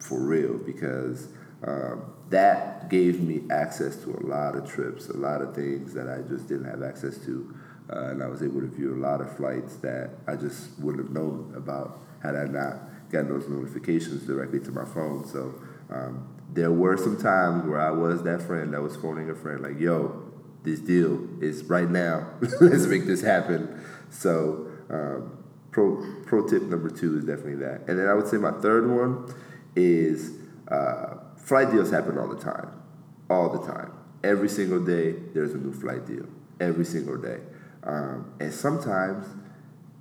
for 0.00 0.20
real 0.20 0.58
because 0.58 1.28
um, 1.66 2.12
that 2.30 2.90
gave 2.90 3.20
me 3.20 3.42
access 3.50 3.96
to 3.96 4.10
a 4.10 4.22
lot 4.26 4.56
of 4.56 4.68
trips, 4.70 5.08
a 5.08 5.16
lot 5.16 5.40
of 5.40 5.54
things 5.54 5.94
that 5.94 6.08
I 6.08 6.26
just 6.28 6.48
didn't 6.48 6.66
have 6.66 6.82
access 6.82 7.18
to. 7.24 7.54
Uh, 7.90 8.08
and 8.08 8.22
I 8.22 8.28
was 8.28 8.42
able 8.42 8.60
to 8.60 8.66
view 8.66 8.94
a 8.94 9.00
lot 9.00 9.20
of 9.20 9.36
flights 9.36 9.76
that 9.76 10.10
I 10.26 10.36
just 10.36 10.78
wouldn't 10.78 11.04
have 11.04 11.14
known 11.14 11.52
about 11.56 12.00
had 12.22 12.34
I 12.34 12.44
not 12.44 13.10
gotten 13.10 13.28
those 13.28 13.48
notifications 13.48 14.26
directly 14.26 14.60
to 14.60 14.72
my 14.72 14.84
phone. 14.84 15.26
So 15.26 15.54
um, 15.90 16.26
there 16.52 16.72
were 16.72 16.96
some 16.96 17.20
times 17.20 17.66
where 17.66 17.80
I 17.80 17.90
was 17.90 18.22
that 18.22 18.42
friend 18.42 18.72
that 18.72 18.80
was 18.80 18.96
phoning 18.96 19.28
a 19.28 19.34
friend 19.34 19.60
like, 19.60 19.78
"Yo, 19.78 20.32
this 20.62 20.80
deal 20.80 21.28
is 21.42 21.64
right 21.64 21.90
now. 21.90 22.30
Let's 22.60 22.86
make 22.86 23.04
this 23.04 23.20
happen." 23.20 23.84
So 24.08 24.70
um, 24.88 25.44
pro 25.70 26.22
pro 26.24 26.48
tip 26.48 26.62
number 26.62 26.88
two 26.88 27.18
is 27.18 27.24
definitely 27.24 27.56
that. 27.56 27.82
And 27.86 27.98
then 27.98 28.08
I 28.08 28.14
would 28.14 28.28
say 28.28 28.38
my 28.38 28.52
third 28.52 28.88
one 28.88 29.32
is 29.76 30.32
uh, 30.68 31.16
flight 31.44 31.70
deals 31.70 31.90
happen 31.90 32.18
all 32.18 32.28
the 32.28 32.42
time, 32.42 32.68
all 33.30 33.48
the 33.50 33.64
time. 33.64 33.92
Every 34.22 34.48
single 34.48 34.84
day 34.84 35.12
there's 35.32 35.54
a 35.54 35.58
new 35.58 35.72
flight 35.72 36.06
deal. 36.06 36.26
Every 36.60 36.84
single 36.84 37.18
day. 37.18 37.40
Um, 37.82 38.32
and 38.40 38.52
sometimes 38.52 39.26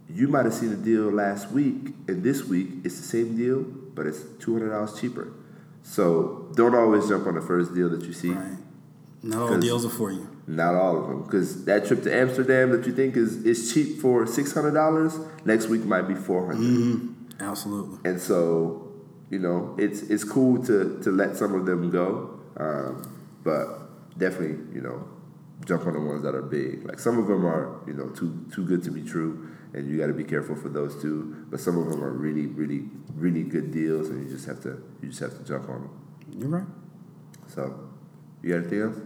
you 0.10 0.27
might 0.27 0.45
have 0.45 0.53
seen 0.53 0.71
a 0.71 0.77
deal 0.77 1.12
last 1.12 1.51
week, 1.51 1.93
and 2.08 2.23
this 2.23 2.43
week 2.43 2.67
it's 2.84 2.97
the 2.97 3.08
same 3.08 3.36
deal, 3.36 3.63
but 3.63 4.08
it's 4.08 4.23
two 4.39 4.53
hundred 4.53 4.69
dollars 4.69 4.99
cheaper. 4.99 5.34
So 5.82 6.49
don't 6.56 6.75
always 6.75 7.10
jump 7.10 7.27
on 7.27 7.36
the 7.36 7.41
first 7.41 7.73
deal 7.75 7.89
that 7.89 8.03
you 8.03 8.13
see. 8.13 8.32
Right. 8.32 8.58
Not 9.21 9.51
all 9.51 9.58
deals 9.58 9.86
are 9.86 9.89
for 9.89 10.12
you. 10.12 10.29
Not 10.47 10.75
all 10.75 10.97
of 10.97 11.08
them, 11.08 11.23
because 11.23 11.65
that 11.65 11.88
trip 11.88 12.03
to 12.03 12.13
Amsterdam 12.13 12.71
that 12.71 12.86
you 12.86 12.93
think 12.93 13.15
is 13.15 13.43
is 13.45 13.73
cheap 13.73 13.99
for 13.99 14.25
six 14.27 14.53
hundred 14.53 14.73
dollars, 14.73 15.17
next 15.45 15.67
week 15.67 15.86
might 15.86 16.08
be 16.08 16.15
four 16.15 16.45
hundred. 16.45 16.63
Mm-hmm. 16.63 17.41
Absolutely. 17.41 18.10
And 18.10 18.19
so, 18.21 18.83
you 19.34 19.39
know, 19.39 19.76
it's 19.80 20.04
it's 20.04 20.24
cool 20.24 20.63
to 20.65 21.00
to 21.04 21.10
let 21.10 21.36
some 21.36 21.56
of 21.56 21.65
them 21.65 21.89
go, 21.89 22.39
um, 22.58 23.02
but 23.43 23.65
definitely, 24.17 24.58
you 24.76 24.82
know, 24.82 25.08
jump 25.65 25.88
on 25.88 25.93
the 25.93 26.00
ones 26.00 26.22
that 26.22 26.36
are 26.36 26.43
big. 26.43 26.86
Like 26.88 27.00
some 27.00 27.17
of 27.17 27.26
them 27.26 27.43
are, 27.43 27.82
you 27.88 27.93
know, 27.93 28.10
too 28.10 28.46
too 28.54 28.63
good 28.63 28.84
to 28.84 28.91
be 28.91 29.02
true, 29.02 29.50
and 29.74 29.89
you 29.89 29.98
got 29.98 30.08
to 30.08 30.13
be 30.13 30.24
careful 30.24 30.56
for 30.56 30.69
those 30.69 31.02
too. 31.02 31.48
But 31.50 31.60
some 31.60 31.80
of 31.80 31.89
them 31.89 32.04
are 32.04 32.12
really, 32.12 32.46
really, 32.46 32.84
really 33.15 33.41
good 33.41 33.72
deals, 33.72 34.10
and 34.10 34.24
you 34.24 34.32
just 34.32 34.46
have 34.46 34.62
to 34.63 34.84
you 35.02 35.10
just 35.10 35.22
have 35.22 35.36
to 35.36 35.43
jump 35.43 35.67
on 35.67 35.82
them. 35.82 35.89
You're 36.38 36.50
right. 36.50 36.67
So, 37.48 37.89
you 38.43 38.50
got 38.52 38.58
anything 38.60 38.82
else? 38.82 38.98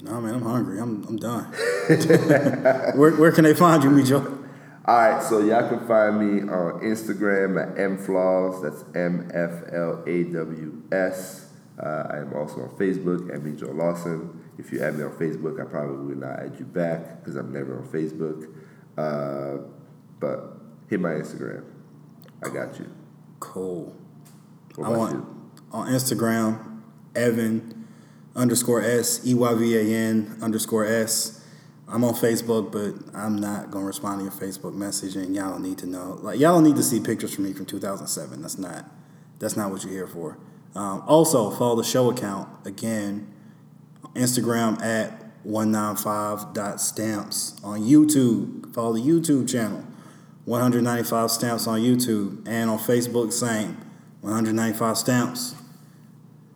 No, 0.00 0.20
man, 0.22 0.34
I'm 0.34 0.42
hungry. 0.42 0.80
I'm 0.80 1.04
I'm 1.04 1.16
done. 1.18 1.44
where 2.96 3.12
where 3.12 3.32
can 3.32 3.44
they 3.44 3.54
find 3.54 3.84
you, 3.84 3.90
Mejoy? 3.90 4.43
All 4.86 4.96
right, 4.98 5.22
so 5.22 5.38
y'all 5.40 5.66
can 5.66 5.86
find 5.88 6.18
me 6.18 6.42
on 6.42 6.80
Instagram 6.82 7.58
at 7.58 7.74
mflaws. 7.76 8.62
That's 8.62 8.84
M 8.94 9.30
F 9.32 9.62
L 9.72 10.04
A 10.06 10.24
W 10.24 10.82
S. 10.92 11.50
Uh, 11.82 12.06
I 12.10 12.18
am 12.18 12.34
also 12.34 12.60
on 12.62 12.68
Facebook 12.76 13.34
at 13.34 13.40
Mejoy 13.40 13.74
Lawson. 13.74 14.42
If 14.58 14.70
you 14.72 14.82
add 14.82 14.98
me 14.98 15.04
on 15.04 15.12
Facebook, 15.12 15.58
I 15.58 15.64
probably 15.64 16.14
will 16.14 16.20
not 16.20 16.38
add 16.38 16.56
you 16.58 16.66
back 16.66 17.20
because 17.20 17.36
I'm 17.36 17.50
never 17.50 17.78
on 17.78 17.88
Facebook. 17.88 18.52
Uh, 18.98 19.66
but 20.20 20.58
hit 20.90 21.00
my 21.00 21.12
Instagram. 21.12 21.64
I 22.44 22.50
got 22.50 22.78
you. 22.78 22.92
Cool. 23.40 23.96
What 24.76 24.86
I 24.86 24.88
about 24.88 24.98
want 24.98 25.14
you? 25.14 25.50
on 25.72 25.88
Instagram, 25.88 26.82
Eyvan 27.14 27.84
underscore 28.36 28.82
S 28.82 29.26
E 29.26 29.32
Y 29.32 29.54
V 29.54 29.76
A 29.78 29.96
N 29.96 30.38
underscore 30.42 30.84
S. 30.84 31.43
I'm 31.94 32.02
on 32.02 32.14
Facebook, 32.14 32.72
but 32.72 32.94
I'm 33.16 33.36
not 33.36 33.70
gonna 33.70 33.86
respond 33.86 34.18
to 34.18 34.24
your 34.24 34.32
Facebook 34.32 34.74
message, 34.74 35.14
and 35.14 35.32
y'all 35.32 35.52
don't 35.52 35.62
need 35.62 35.78
to 35.78 35.86
know. 35.86 36.18
Like 36.20 36.40
y'all 36.40 36.54
don't 36.54 36.64
need 36.64 36.74
to 36.74 36.82
see 36.82 36.98
pictures 36.98 37.32
from 37.32 37.44
me 37.44 37.52
from 37.52 37.66
2007. 37.66 38.42
That's 38.42 38.58
not 38.58 38.86
that's 39.38 39.56
not 39.56 39.70
what 39.70 39.84
you're 39.84 39.92
here 39.92 40.08
for. 40.08 40.36
Um, 40.74 41.04
also, 41.06 41.52
follow 41.52 41.76
the 41.76 41.84
show 41.84 42.10
account 42.10 42.48
again, 42.66 43.32
Instagram 44.14 44.82
at 44.82 45.20
195.stamps 45.46 47.62
on 47.62 47.82
YouTube. 47.82 48.74
Follow 48.74 48.94
the 48.94 49.00
YouTube 49.00 49.48
channel, 49.48 49.84
195 50.46 51.30
stamps 51.30 51.68
on 51.68 51.78
YouTube, 51.78 52.44
and 52.48 52.70
on 52.70 52.78
Facebook, 52.80 53.32
same 53.32 53.76
195 54.22 54.98
stamps. 54.98 55.54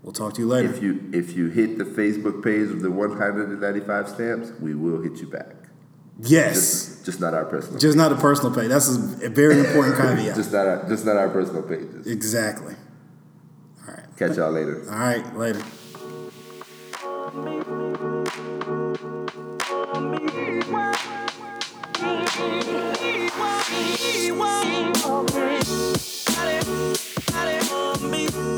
We'll 0.09 0.15
talk 0.15 0.33
to 0.37 0.41
you 0.41 0.49
later. 0.49 0.71
If 0.71 0.83
you 0.83 1.11
if 1.13 1.37
you 1.37 1.49
hit 1.49 1.77
the 1.77 1.85
Facebook 1.85 2.43
page 2.43 2.71
of 2.71 2.81
the 2.81 2.91
195 2.91 4.09
stamps, 4.09 4.53
we 4.59 4.75
will 4.75 5.03
hit 5.03 5.19
you 5.21 5.27
back. 5.27 5.55
yes. 6.19 6.55
Just, 6.55 7.05
just 7.05 7.21
not 7.21 7.35
our 7.35 7.45
personal. 7.45 7.79
Just 7.79 7.95
not 7.99 8.11
a 8.11 8.15
personal 8.15 8.55
page. 8.55 8.71
That's 8.71 8.89
a 8.89 9.27
a 9.27 9.29
very 9.29 9.59
important 9.59 9.97
caveat. 10.01 10.35
just 10.35 10.51
not 10.51 10.67
our, 10.67 10.89
just 10.89 11.05
not 11.05 11.19
our 11.19 11.29
personal 11.29 11.63
pages. 11.63 12.07
exactly. 12.07 12.75
All 13.87 13.93
right. 13.93 14.07
Catch 14.17 14.39
y'all 14.39 14.51
later. 14.51 14.83
All 14.91 14.99
right. 14.99 15.37
Later. 15.37 15.61
Got 27.31 27.49
it. 28.25 28.58